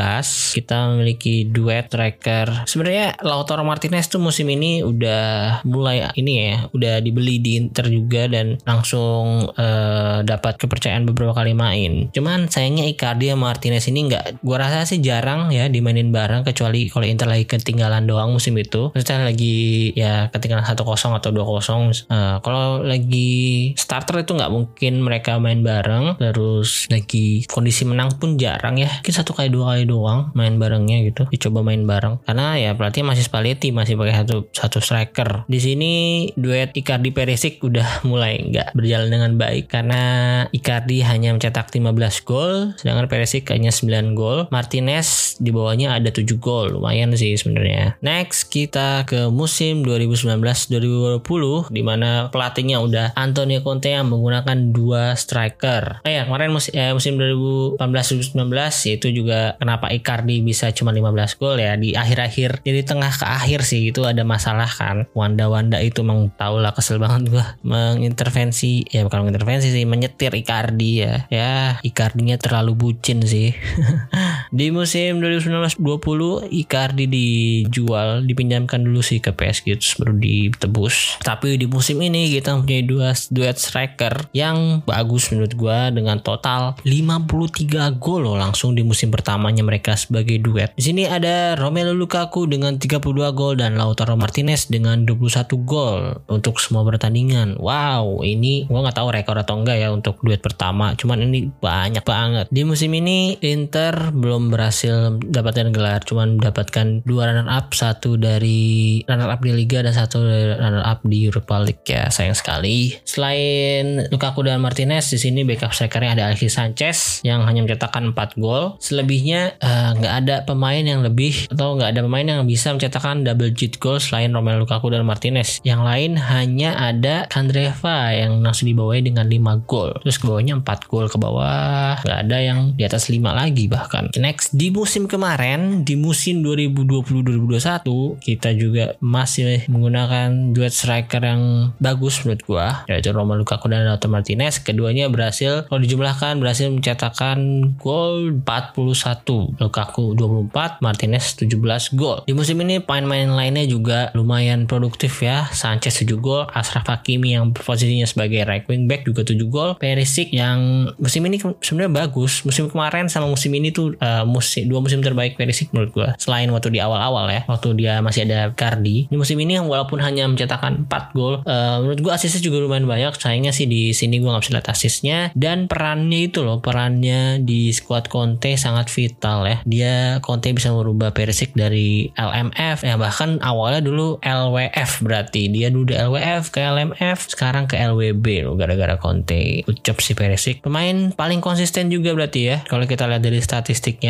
[0.59, 2.67] kita memiliki duet striker.
[2.67, 8.27] Sebenarnya Lautaro Martinez tuh musim ini udah mulai ini ya, udah dibeli di Inter juga
[8.31, 12.11] dan langsung uh, dapat kepercayaan beberapa kali main.
[12.15, 16.87] Cuman sayangnya Icardi sama Martinez ini nggak, gua rasa sih jarang ya dimainin bareng kecuali
[16.93, 18.93] kalau Inter lagi ketinggalan doang musim itu.
[18.93, 20.77] Maksudnya lagi ya ketinggalan 1-0
[21.19, 22.09] atau 2-0.
[22.09, 23.38] Uh, kalau lagi
[23.75, 28.91] starter itu nggak mungkin mereka main bareng terus lagi kondisi menang pun jarang ya.
[29.01, 32.23] Mungkin satu kali dua kali doang main barengnya gitu dicoba main bareng.
[32.25, 35.45] Karena ya berarti masih Spalletti masih pakai satu satu striker.
[35.47, 35.93] Di sini
[36.35, 40.03] duet Icardi Perisic udah mulai nggak berjalan dengan baik karena
[40.51, 44.47] Icardi hanya mencetak 15 gol sedangkan Perisic hanya 9 gol.
[44.49, 47.99] Martinez di bawahnya ada 7 gol lumayan sih sebenarnya.
[48.03, 56.01] Next kita ke musim 2019-2020 di mana pelatihnya udah Antonio Conte yang menggunakan dua striker.
[56.09, 61.61] Eh ya kemarin musim, eh, musim 2018-2019 itu juga kenapa Icardi bisa cuma 15 gol
[61.61, 65.05] ya di akhir-akhir jadi tengah ke akhir sih itu ada masalah kan.
[65.13, 70.91] Wanda-Wanda itu emang tau lah kesel banget gua mengintervensi ya bukan mengintervensi sih menyetir Icardi
[71.05, 71.15] ya.
[71.29, 73.53] Ya Icardinya terlalu bucin sih.
[74.49, 81.21] di musim 2019-20 Icardi dijual dipinjamkan dulu sih ke PSG terus baru ditebus.
[81.21, 86.77] Tapi di musim ini kita mempunyai dua duet striker yang bagus menurut gue dengan total
[86.85, 90.73] 53 gol loh langsung di musim pertamanya mereka sebagai duet.
[90.75, 93.03] Di sini ada Romelu Lukaku dengan 32
[93.35, 97.59] gol dan Lautaro Martinez dengan 21 gol untuk semua pertandingan.
[97.59, 100.95] Wow, ini gue nggak tahu rekor atau enggak ya untuk duet pertama.
[100.95, 102.47] Cuman ini banyak banget.
[102.49, 109.03] Di musim ini Inter belum berhasil dapatkan gelar, cuman mendapatkan dua runner up, satu dari
[109.11, 112.07] runner up di Liga dan satu dari runner up di Europa League ya.
[112.07, 112.95] Sayang sekali.
[113.03, 118.39] Selain Lukaku dan Martinez di sini backup strikernya ada Alexis Sanchez yang hanya mencetakkan 4
[118.39, 118.79] gol.
[118.79, 123.51] Selebihnya eh, nggak ada pemain yang lebih atau nggak ada pemain yang bisa mencetakkan double
[123.53, 125.59] digit goal selain Romelu Lukaku dan Martinez.
[125.67, 129.97] Yang lain hanya ada Kandreva yang langsung dibawahi dengan 5 gol.
[130.05, 131.99] Terus ke bawahnya 4 gol ke bawah.
[132.05, 134.11] Nggak ada yang di atas 5 lagi bahkan.
[134.29, 142.21] Next di musim kemarin di musim 2020-2021 kita juga masih menggunakan duet striker yang bagus
[142.21, 144.61] menurut gua yaitu Romelu Lukaku dan Lautaro Martinez.
[144.61, 152.21] Keduanya berhasil kalau dijumlahkan berhasil mencetakkan gol 41, Lukaku 24, Martinez 17 gol.
[152.29, 155.49] Di musim ini pemain-pemain lainnya juga lumayan produktif ya.
[155.57, 160.37] Sanchez 7 gol, Ashraf Hakimi yang posisinya sebagai right wing back juga 7 gol, Perisic
[160.37, 162.45] yang musim ini sebenarnya bagus.
[162.45, 166.09] Musim kemarin sama musim ini tuh uh, musim dua musim terbaik Perisic menurut gua.
[166.19, 169.07] Selain waktu di awal-awal ya, waktu dia masih ada Cardi.
[169.11, 173.15] Di musim ini walaupun hanya mencetakkan 4 gol, uh, menurut gua asisnya juga lumayan banyak.
[173.19, 177.71] Sayangnya sih di sini gue nggak bisa lihat asisnya dan perannya itu loh perannya di
[177.75, 179.57] squad Conte sangat vital ya.
[179.67, 185.93] Dia Conte bisa merubah Perisic dari LMF ya bahkan awalnya dulu LWF berarti dia dulu
[185.93, 191.43] di LWF ke LMF sekarang ke LWB loh gara-gara Conte ucap si Perisic pemain paling
[191.43, 194.08] konsisten juga berarti ya kalau kita lihat dari statistiknya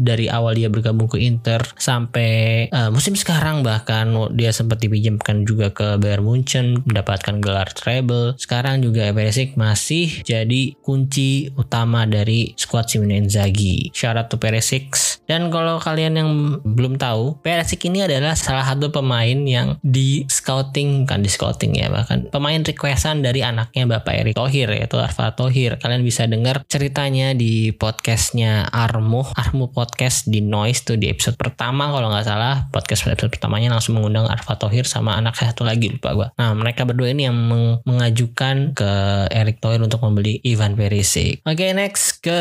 [0.00, 5.70] dari awal dia bergabung ke Inter sampai uh, musim sekarang bahkan dia sempat dipinjamkan juga
[5.70, 8.34] ke Bayern Munchen mendapatkan gelar treble.
[8.40, 13.90] Sekarang juga Perisic masih jadi kunci utama dari squad Simone Inzaghi.
[13.92, 14.94] Syarat to Perisic.
[15.26, 16.30] Dan kalau kalian yang
[16.62, 21.90] belum tahu, Perisic ini adalah salah satu pemain yang di scouting, kan di scouting ya
[21.90, 25.78] bahkan pemain requestan dari anaknya Bapak Erick Thohir yaitu Arfa Thohir.
[25.82, 31.92] Kalian bisa dengar ceritanya di podcastnya Armo, Armo podcast di Noise tuh di episode pertama
[31.92, 36.16] kalau nggak salah podcast episode pertamanya langsung mengundang Arfa Thohir sama anak satu lagi lupa
[36.16, 36.28] gue.
[36.40, 38.90] Nah mereka berdua ini yang meng mengajukan ke
[39.28, 41.44] Eric Thohir untuk membeli Ivan Perisic.
[41.44, 42.40] Oke okay, next ke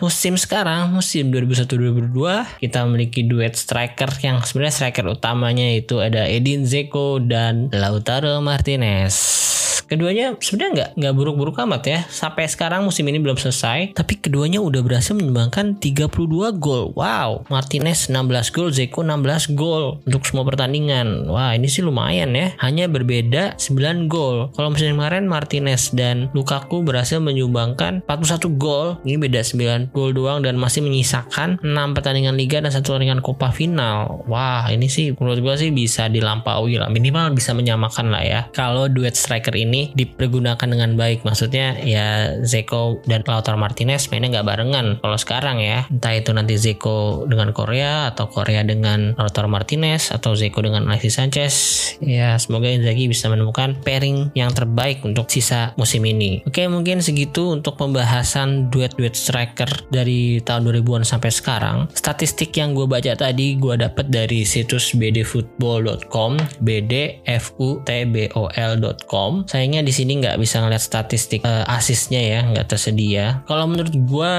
[0.00, 6.64] musim sekarang musim 2001-2002 kita memiliki duet striker yang sebenarnya striker utamanya itu ada Edin
[6.64, 9.65] Zeko dan Lautaro Martinez.
[9.86, 11.98] Keduanya sebenarnya nggak nggak buruk-buruk amat ya.
[12.10, 16.90] Sampai sekarang musim ini belum selesai, tapi keduanya udah berhasil menyumbangkan 32 gol.
[16.98, 21.30] Wow, Martinez 16 gol, Zeko 16 gol untuk semua pertandingan.
[21.30, 22.56] Wah, ini sih lumayan ya.
[22.58, 24.50] Hanya berbeda 9 gol.
[24.58, 28.98] Kalau musim kemarin Martinez dan Lukaku berhasil menyumbangkan 41 gol.
[29.06, 33.54] Ini beda 9 gol doang dan masih menyisakan 6 pertandingan liga dan satu pertandingan Copa
[33.54, 34.26] final.
[34.26, 36.90] Wah, ini sih menurut gue sih bisa dilampaui lah.
[36.90, 38.40] Minimal bisa menyamakan lah ya.
[38.50, 41.26] Kalau duet striker ini dipergunakan dengan baik.
[41.26, 44.86] Maksudnya ya Zeko dan Lautaro Martinez mainnya nggak barengan.
[45.02, 50.32] Kalau sekarang ya, entah itu nanti Zeko dengan Korea atau Korea dengan Lautaro Martinez atau
[50.32, 51.54] Zeko dengan Alexis Sanchez.
[52.00, 56.44] Ya, semoga Inzaghi bisa menemukan pairing yang terbaik untuk sisa musim ini.
[56.48, 61.88] Oke, mungkin segitu untuk pembahasan duet-duet striker dari tahun 2000-an sampai sekarang.
[61.96, 69.30] Statistik yang gue baca tadi gue dapat dari situs bdfootball.com, bdfutbol.com.
[69.66, 73.42] Sayangnya di sini nggak bisa ngeliat statistik uh, asisnya ya, nggak tersedia.
[73.50, 74.34] Kalau menurut gue,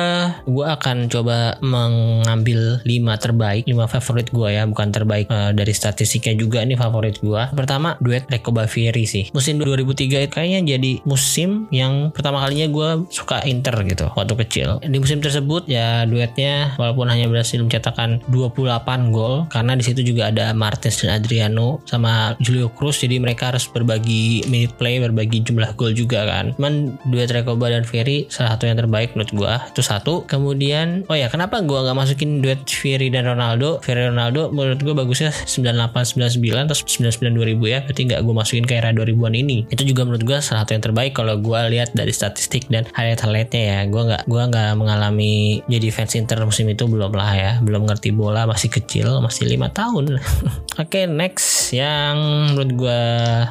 [0.47, 2.87] gue akan coba mengambil 5
[3.19, 7.43] terbaik, 5 favorit gue ya, bukan terbaik uh, dari statistiknya juga ini favorit gue.
[7.51, 9.27] Pertama, duet Reko Bavieri sih.
[9.35, 14.79] Musim 2003 kayaknya jadi musim yang pertama kalinya gue suka Inter gitu waktu kecil.
[14.79, 20.31] Di musim tersebut ya duetnya walaupun hanya berhasil mencetakkan 28 gol karena di situ juga
[20.31, 25.73] ada Martinez dan Adriano sama Julio Cruz jadi mereka harus berbagi minute play berbagi jumlah
[25.73, 26.53] gol juga kan.
[26.53, 29.53] Cuman duet Recoba dan Ferry salah satu yang terbaik menurut gua.
[29.73, 30.27] Itu satu.
[30.29, 33.81] Kemudian oh ya kenapa gua nggak masukin duet Ferry dan Ronaldo?
[33.81, 37.79] Ferry Ronaldo menurut gua bagusnya 98 99 atau 99 2000 ya.
[37.87, 39.57] Berarti nggak gua masukin ke era 2000-an ini.
[39.71, 43.61] Itu juga menurut gua salah satu yang terbaik kalau gua lihat dari statistik dan highlight-highlightnya
[43.61, 43.79] ya.
[43.89, 47.51] Gua nggak gua nggak mengalami jadi fans Inter musim itu belum lah ya.
[47.63, 50.17] Belum ngerti bola masih kecil masih lima tahun.
[50.81, 52.17] Oke okay, next yang
[52.51, 53.01] menurut gue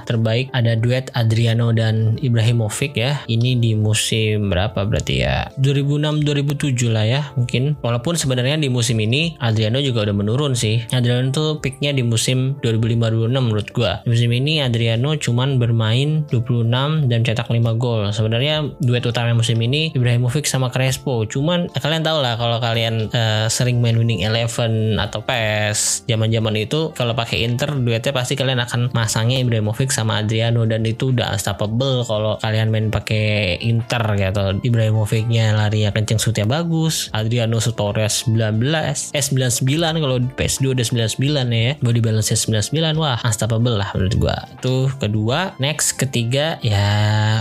[0.09, 1.09] terbaik ada duet
[1.57, 3.25] Adriano dan Ibrahimovic ya.
[3.25, 5.49] Ini di musim berapa berarti ya?
[5.57, 7.81] 2006-2007 lah ya mungkin.
[7.81, 10.85] Walaupun sebenarnya di musim ini Adriano juga udah menurun sih.
[10.92, 17.09] Adriano tuh picknya di musim 2005-2006 menurut gue di musim ini Adriano cuman bermain 26
[17.09, 18.12] dan cetak 5 gol.
[18.12, 21.25] Sebenarnya duet utama musim ini Ibrahimovic sama Crespo.
[21.25, 26.92] Cuman kalian tau lah kalau kalian uh, sering main winning eleven atau PES zaman-zaman itu
[26.92, 32.03] kalau pakai Inter duetnya pasti kalian akan masangnya Ibrahimovic sama Adriano dan itu udah unstoppable
[32.03, 34.59] kalau kalian main pakai Inter gitu.
[34.67, 37.07] Ibrahimovicnya larinya kenceng shootnya bagus.
[37.15, 41.73] Adriano Torres 19 eh 99 kalau PS2 udah 99 ya.
[41.79, 44.37] Body balance 99 wah unstoppable lah menurut gua.
[44.59, 45.55] Itu kedua.
[45.63, 46.59] Next ketiga.
[46.67, 46.83] Ya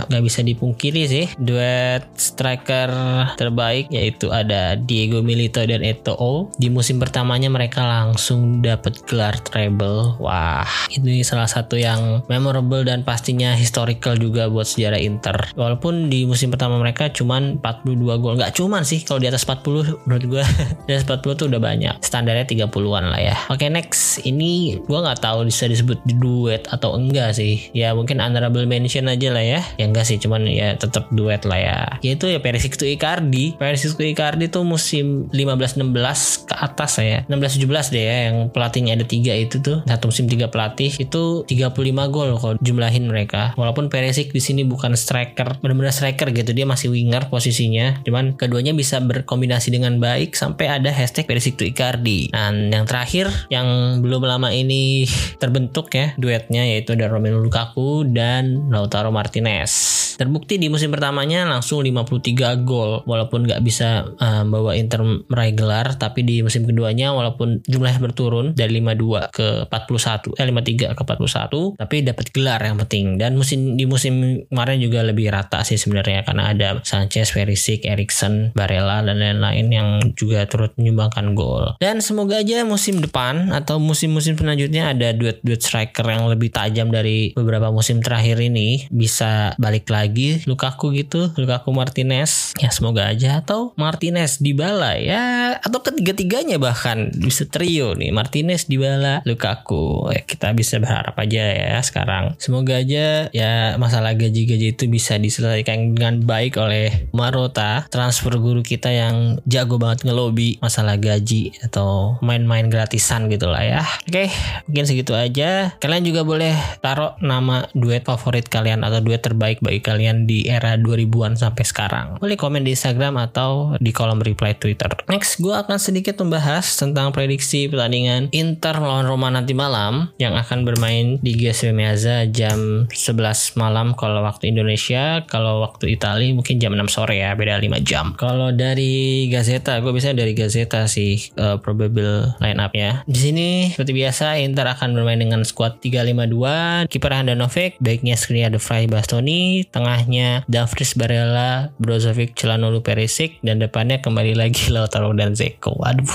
[0.06, 1.26] nggak bisa dipungkiri sih.
[1.34, 2.94] Duet striker
[3.34, 6.54] terbaik yaitu ada Diego Milito dan Eto'o.
[6.54, 10.14] Di musim pertamanya mereka langsung dapat gelar treble.
[10.22, 13.56] Wah, ini salah satu yang memorable dan pastinya
[13.96, 15.56] historical juga buat sejarah Inter.
[15.56, 18.36] Walaupun di musim pertama mereka cuman 42 gol.
[18.36, 20.44] Nggak cuman sih kalau di atas 40 menurut gue.
[20.86, 21.94] di atas 40 tuh udah banyak.
[22.04, 23.36] Standarnya 30-an lah ya.
[23.48, 24.20] Oke, next.
[24.28, 27.72] Ini gue nggak tahu bisa disebut duet atau enggak sih.
[27.72, 29.60] Ya mungkin honorable mention aja lah ya.
[29.80, 31.78] Ya enggak sih, cuman ya tetap duet lah ya.
[32.04, 33.56] Yaitu ya Perisic to Icardi.
[33.56, 39.04] Perisic to Icardi tuh musim 15-16 ke atas saya 16-17 deh ya yang pelatihnya ada
[39.04, 44.32] tiga itu tuh satu musim tiga pelatih itu 35 gol kalau jumlahin mereka walaupun Perisic
[44.32, 48.00] di sini bukan striker benar-benar striker gitu dia masih winger posisinya.
[48.00, 52.32] Cuman keduanya bisa berkombinasi dengan baik sampai ada hashtag Perisic to Icardi.
[52.32, 55.04] Dan yang terakhir yang belum lama ini
[55.42, 61.84] terbentuk ya duetnya yaitu ada Romelu Lukaku dan Lautaro Martinez terbukti di musim pertamanya langsung
[61.84, 67.62] 53 gol walaupun nggak bisa uh, bawa Inter meraih gelar tapi di musim keduanya walaupun
[67.68, 73.20] jumlahnya berturun dari 52 ke 41 eh 53 ke 41 tapi dapat gelar yang penting.
[73.20, 78.56] Dan musim di musim kemarin juga lebih rata sih sebenarnya karena ada Sanchez, Perisic, Erikson,
[78.56, 81.76] Barella dan lain-lain yang juga turut menyumbangkan gol.
[81.82, 87.34] Dan semoga aja musim depan atau musim-musim selanjutnya ada duet-duet striker yang lebih tajam dari
[87.34, 90.05] beberapa musim terakhir ini bisa balik lagi
[90.46, 92.54] Lukaku gitu Lukaku Martinez.
[92.60, 93.42] Ya semoga aja.
[93.42, 95.56] Atau Martinez di bala ya.
[95.60, 97.10] Atau ketiga-tiganya bahkan.
[97.16, 100.12] Bisa trio nih Martinez Dybala Lukaku.
[100.12, 102.36] Ya, kita bisa berharap aja ya sekarang.
[102.36, 108.92] Semoga aja ya masalah gaji-gaji itu bisa diselesaikan dengan baik oleh Marota transfer guru kita
[108.92, 113.82] yang jago banget ngelobi masalah gaji atau main-main gratisan gitu lah ya.
[114.06, 114.28] Oke
[114.68, 115.74] mungkin segitu aja.
[115.80, 120.44] Kalian juga boleh taruh nama duet favorit kalian atau duet terbaik bagi kalian kalian di
[120.44, 122.06] era 2000-an sampai sekarang.
[122.20, 124.92] Boleh komen di Instagram atau di kolom reply Twitter.
[125.08, 130.68] Next, gue akan sedikit membahas tentang prediksi pertandingan Inter melawan Roma nanti malam yang akan
[130.68, 136.76] bermain di GSW Meazza jam 11 malam kalau waktu Indonesia, kalau waktu Italia mungkin jam
[136.76, 138.12] 6 sore ya, beda 5 jam.
[138.20, 143.00] Kalau dari Gazeta, gue biasanya dari Gazeta sih uh, probable line up-nya.
[143.08, 148.60] Di sini seperti biasa Inter akan bermain dengan squad 352, kiper Handanovic, baiknya Skriniar De
[148.60, 155.78] Vrij Bastoni, tengahnya Davris Barella, Brozovic, Celanolu Perisic dan depannya kembali lagi Lautaro dan Zeko.
[155.78, 156.10] Waduh.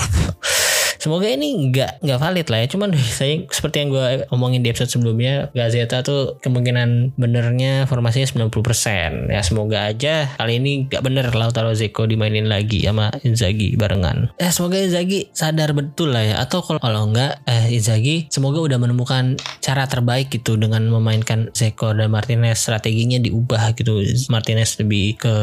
[1.02, 2.66] Semoga ini nggak nggak valid lah ya.
[2.70, 9.26] Cuman saya seperti yang gue omongin di episode sebelumnya, Gazeta tuh kemungkinan benernya formasinya 90%.
[9.34, 14.30] Ya semoga aja kali ini nggak bener Lautaro Zeko dimainin lagi sama Inzaghi barengan.
[14.38, 16.36] Ya semoga Inzaghi sadar betul lah ya.
[16.38, 21.98] Atau kalau kalau nggak eh, Inzaghi semoga udah menemukan cara terbaik gitu dengan memainkan Zeko
[21.98, 24.06] dan Martinez strateginya diubah gitu.
[24.30, 25.34] Martinez lebih ke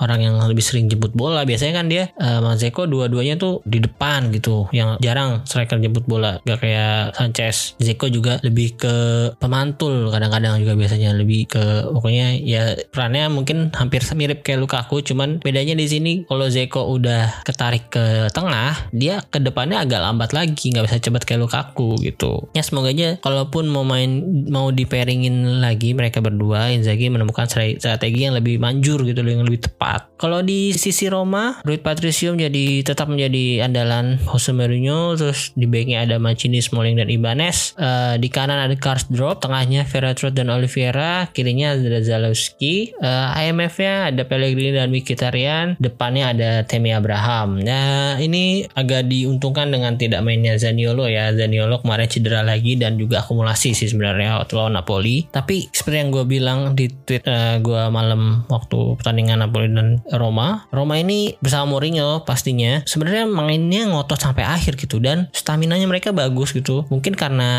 [0.00, 1.44] orang yang lebih sering jemput bola.
[1.44, 4.72] Biasanya kan dia uh, Zeko dua-duanya tuh di depan gitu.
[4.72, 5.30] Yang yang jarang.
[5.42, 7.74] Striker jemput bola gak kayak Sanchez.
[7.82, 8.94] Zeko juga lebih ke
[9.42, 15.42] pemantul kadang-kadang juga biasanya lebih ke pokoknya ya perannya mungkin hampir mirip kayak Lukaku cuman
[15.42, 20.70] bedanya di sini kalau Zeko udah ketarik ke tengah dia ke depannya agak lambat lagi
[20.72, 22.48] nggak bisa cepat kayak Lukaku gitu.
[22.54, 28.28] Ya semoga aja kalaupun mau main mau di pairingin lagi mereka berdua Inzaghi menemukan strategi
[28.28, 30.06] yang lebih manjur gitu yang lebih tepat.
[30.16, 35.64] Kalau di sisi Roma Rui Patricio jadi tetap menjadi andalan Jose Mourinho Mourinho terus di
[35.64, 37.72] backnya ada Mancini, Smalling dan Ibanez.
[37.80, 42.92] Uh, di kanan ada Karsdorp tengahnya Ferretrot dan Oliveira kirinya ada Zalewski.
[43.00, 47.64] Uh, eh, IMF-nya ada Pellegrini dan Mkhitaryan depannya ada Temi Abraham.
[47.64, 51.32] Nah ini agak diuntungkan dengan tidak mainnya Zaniolo ya.
[51.32, 55.24] Zaniolo kemarin cedera lagi dan juga akumulasi sih sebenarnya waktu lawan Napoli.
[55.32, 60.68] Tapi seperti yang gue bilang di tweet uh, gue malam waktu pertandingan Napoli dan Roma
[60.68, 62.84] Roma ini bersama Mourinho pastinya.
[62.84, 65.02] Sebenarnya mainnya ngotot sampai akhir akhir gitu.
[65.02, 66.86] Dan stamina nya mereka bagus gitu.
[66.88, 67.50] Mungkin karena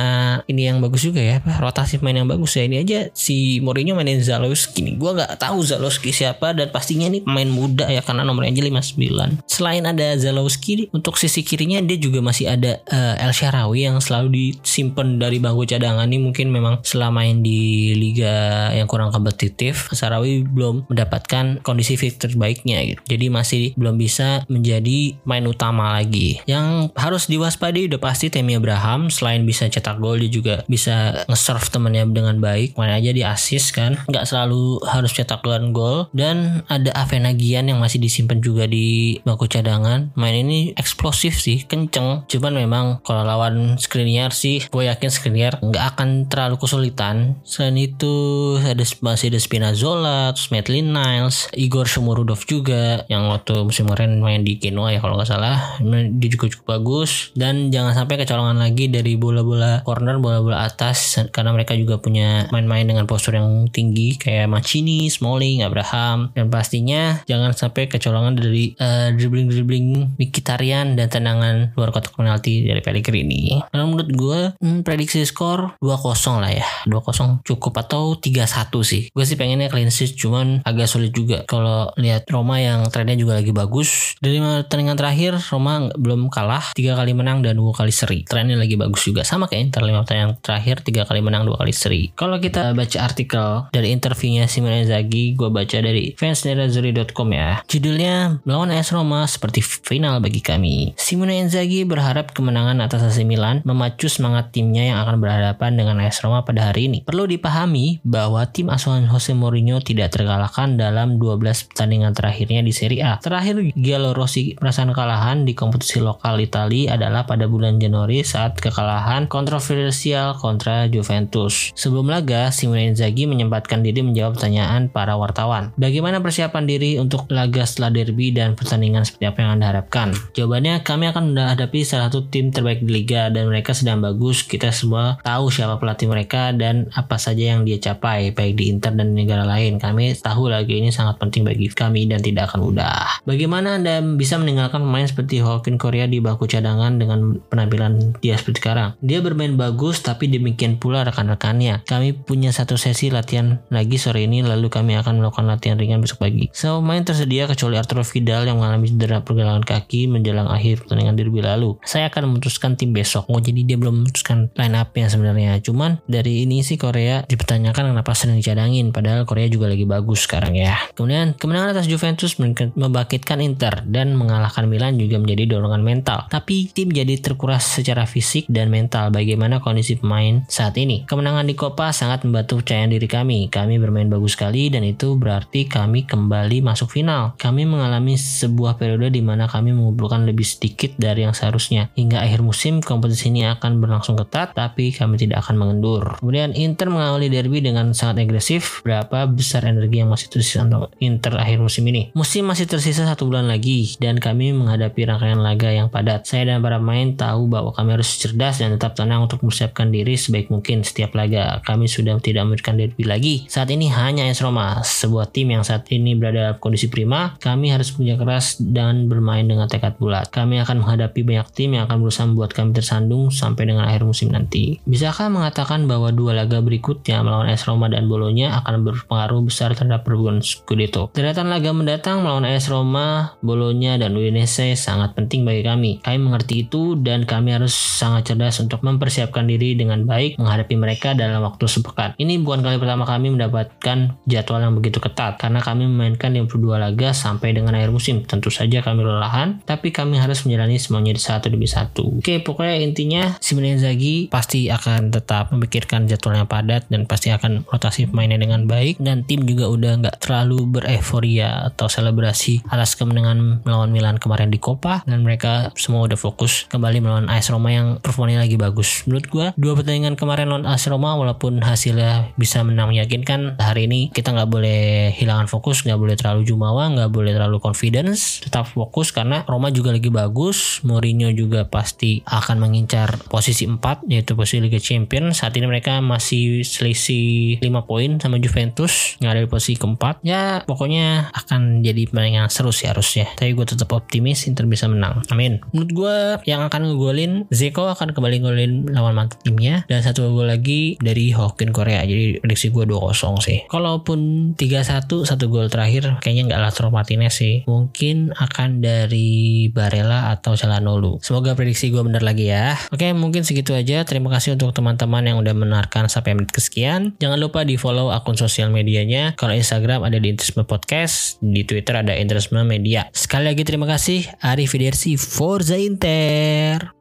[0.48, 2.64] ini yang bagus juga ya apa rotasi main yang bagus ya.
[2.64, 4.96] Ini aja si Mourinho mainin Zalewski nih.
[4.96, 8.64] Gue nggak tahu Zalewski siapa dan pastinya ini pemain muda ya karena nomornya aja
[8.96, 13.98] 59 selain ada Zalewski untuk sisi kirinya dia juga masih ada uh, El Sharawi yang
[13.98, 19.90] selalu disimpan dari bangku cadangan ini mungkin memang selama main di liga yang kurang kompetitif
[19.90, 23.02] Sharawi belum mendapatkan kondisi fit terbaiknya gitu.
[23.10, 26.38] Jadi masih belum bisa menjadi main utama lagi.
[26.46, 31.70] Yang harus diwaspadi udah pasti Temi Abraham selain bisa cetak gol dia juga bisa nge-serve
[31.70, 32.74] temennya dengan baik.
[32.74, 34.02] Mana aja di assist kan?
[34.10, 36.10] Nggak selalu harus cetak gol.
[36.12, 40.10] Dan ada Avenagian yang masih disimpan juga di bangku cadangan.
[40.18, 42.26] Main ini eksplosif sih kenceng.
[42.26, 47.38] Cuman memang kalau lawan Skriniar sih gue yakin Skriniar nggak akan terlalu kesulitan.
[47.46, 48.14] Selain itu
[48.58, 54.42] ada masih ada Spinazzola terus Maitland Niles Igor Shomurudov juga yang waktu musim kemarin main
[54.44, 55.78] di Genoa ya kalau nggak salah.
[56.18, 61.20] Dia juga cukup bagus bagus dan jangan sampai kecolongan lagi dari bola-bola corner, bola-bola atas
[61.36, 67.20] karena mereka juga punya main-main dengan postur yang tinggi kayak Mancini, Smalling, Abraham dan pastinya
[67.28, 73.60] jangan sampai kecolongan dari uh, dribbling-dribbling Mkhitaryan dan tendangan luar kotak penalti dari Pellegrini.
[73.68, 76.68] Karena menurut gue hmm, prediksi skor 2-0 lah ya.
[76.88, 79.12] 2-0 cukup atau 3-1 sih.
[79.12, 83.44] Gue sih pengennya clean sheet cuman agak sulit juga kalau lihat Roma yang trennya juga
[83.44, 84.16] lagi bagus.
[84.24, 88.22] Dari pertandingan terakhir Roma belum kalah tiga kali menang dan dua kali seri.
[88.22, 91.74] Trennya lagi bagus juga sama kayak Inter lima yang terakhir tiga kali menang dua kali
[91.74, 92.14] seri.
[92.14, 97.66] Kalau kita baca artikel dari interviewnya Simone Inzaghi, gue baca dari fansnerazzurri.com ya.
[97.66, 100.94] Judulnya melawan AS Roma seperti final bagi kami.
[100.94, 106.22] Simone Inzaghi berharap kemenangan atas AC Milan memacu semangat timnya yang akan berhadapan dengan AS
[106.22, 107.02] Roma pada hari ini.
[107.02, 113.02] Perlu dipahami bahwa tim asuhan Jose Mourinho tidak terkalahkan dalam 12 pertandingan terakhirnya di Serie
[113.02, 113.18] A.
[113.18, 118.58] Terakhir Giallo Rossi merasakan kekalahan di kompetisi lokal Italia kali adalah pada bulan Januari saat
[118.58, 121.70] kekalahan kontroversial kontra Juventus.
[121.78, 125.70] Sebelum laga, Simone Inzaghi menyempatkan diri menjawab pertanyaan para wartawan.
[125.78, 130.18] Bagaimana persiapan diri untuk laga setelah derby dan pertandingan seperti apa yang Anda harapkan?
[130.34, 134.42] Jawabannya, kami akan menghadapi salah satu tim terbaik di liga dan mereka sedang bagus.
[134.42, 138.98] Kita semua tahu siapa pelatih mereka dan apa saja yang dia capai, baik di Inter
[138.98, 139.78] dan negara lain.
[139.78, 143.22] Kami tahu laga ini sangat penting bagi kami dan tidak akan mudah.
[143.30, 148.64] Bagaimana Anda bisa meninggalkan pemain seperti Hawkin Korea di baku cadangan dengan penampilan dia seperti
[148.64, 148.96] sekarang.
[149.04, 151.84] Dia bermain bagus tapi demikian pula rekan-rekannya.
[151.86, 156.24] Kami punya satu sesi latihan lagi sore ini lalu kami akan melakukan latihan ringan besok
[156.24, 156.50] pagi.
[156.56, 161.44] Semua main tersedia kecuali Arturo Vidal yang mengalami cedera pergelangan kaki menjelang akhir pertandingan derby
[161.44, 161.76] lalu.
[161.84, 163.28] Saya akan memutuskan tim besok.
[163.28, 165.60] Oh jadi dia belum memutuskan line up-nya sebenarnya.
[165.60, 170.56] Cuman dari ini sih Korea dipertanyakan kenapa sering dicadangin padahal Korea juga lagi bagus sekarang
[170.56, 170.78] ya.
[170.96, 176.30] Kemudian kemenangan atas Juventus membangkitkan Inter dan mengalahkan Milan juga menjadi dorongan mental.
[176.38, 181.02] Tapi tim jadi terkuras secara fisik dan mental bagaimana kondisi pemain saat ini.
[181.10, 183.50] Kemenangan di Copa sangat membantu kepercayaan diri kami.
[183.50, 187.34] Kami bermain bagus sekali dan itu berarti kami kembali masuk final.
[187.42, 191.90] Kami mengalami sebuah periode di mana kami mengumpulkan lebih sedikit dari yang seharusnya.
[191.98, 196.22] Hingga akhir musim kompetisi ini akan berlangsung ketat tapi kami tidak akan mengendur.
[196.22, 198.86] Kemudian Inter mengawali derby dengan sangat agresif.
[198.86, 202.14] Berapa besar energi yang masih tersisa untuk Inter akhir musim ini?
[202.14, 206.27] Musim masih tersisa satu bulan lagi dan kami menghadapi rangkaian laga yang padat.
[206.28, 210.20] Saya dan para pemain tahu bahwa kami harus cerdas dan tetap tenang untuk mempersiapkan diri
[210.20, 211.64] sebaik mungkin setiap laga.
[211.64, 213.48] Kami sudah tidak memberikan derby lagi.
[213.48, 217.40] Saat ini hanya AS Roma, sebuah tim yang saat ini berada dalam kondisi prima.
[217.40, 220.28] Kami harus punya keras dan bermain dengan tekad bulat.
[220.28, 224.28] Kami akan menghadapi banyak tim yang akan berusaha membuat kami tersandung sampai dengan akhir musim
[224.28, 224.84] nanti.
[224.84, 230.04] Bisakah mengatakan bahwa dua laga berikutnya melawan AS Roma dan Bolonya akan berpengaruh besar terhadap
[230.04, 231.08] perebutan Scudetto?
[231.16, 235.92] Deretan laga mendatang melawan AS Roma, Bolonya, dan Udinese sangat penting bagi kami.
[236.04, 241.14] Kami mengerti itu dan kami harus sangat cerdas untuk mempersiapkan diri dengan baik menghadapi mereka
[241.14, 242.14] dalam waktu sepekan.
[242.18, 247.10] Ini bukan kali pertama kami mendapatkan jadwal yang begitu ketat karena kami memainkan 52 laga
[247.14, 248.26] sampai dengan akhir musim.
[248.26, 252.20] Tentu saja kami lelahan, tapi kami harus menjalani semuanya di satu demi satu.
[252.20, 257.68] Oke, pokoknya intinya Simone Inzaghi pasti akan tetap memikirkan jadwal yang padat dan pasti akan
[257.70, 263.62] rotasi pemainnya dengan baik dan tim juga udah nggak terlalu bereforia atau selebrasi atas kemenangan
[263.64, 268.00] melawan Milan kemarin di Copa dan mereka semua udah fokus kembali melawan AS Roma yang
[268.00, 269.04] performanya lagi bagus.
[269.06, 274.10] Menurut gue dua pertandingan kemarin lawan AS Roma walaupun hasilnya bisa menang meyakinkan hari ini
[274.16, 279.12] kita nggak boleh hilangan fokus, nggak boleh terlalu jumawa, nggak boleh terlalu confidence, tetap fokus
[279.12, 284.80] karena Roma juga lagi bagus, Mourinho juga pasti akan mengincar posisi 4 yaitu posisi Liga
[284.80, 285.44] Champions.
[285.44, 290.24] Saat ini mereka masih selisih 5 poin sama Juventus yang ada di posisi keempat.
[290.24, 293.28] Ya pokoknya akan jadi pertandingan seru sih harusnya.
[293.36, 295.26] Tapi gue tetap optimis Inter bisa menang.
[295.34, 295.60] Amin.
[295.74, 300.46] Menurut gue yang akan ngegolin Zeko akan kembali ngegolin lawan mantan timnya dan satu gol
[300.46, 302.06] lagi dari Hokin Korea.
[302.06, 303.66] Jadi prediksi gue 2-0 sih.
[303.66, 307.66] Kalaupun 3-1 satu gol terakhir kayaknya nggak Lautaro Martinez sih.
[307.66, 311.18] Mungkin akan dari Barella atau Calhanoglu.
[311.26, 312.78] Semoga prediksi gue benar lagi ya.
[312.94, 314.06] Oke, mungkin segitu aja.
[314.06, 317.18] Terima kasih untuk teman-teman yang udah mendengarkan sampai menit kesekian.
[317.18, 319.34] Jangan lupa di follow akun sosial medianya.
[319.40, 320.36] Kalau Instagram ada di
[320.68, 323.08] Podcast, di Twitter ada Interisme Media.
[323.16, 324.28] Sekali lagi terima kasih.
[324.44, 324.76] Arif
[325.18, 326.92] Forza Inter.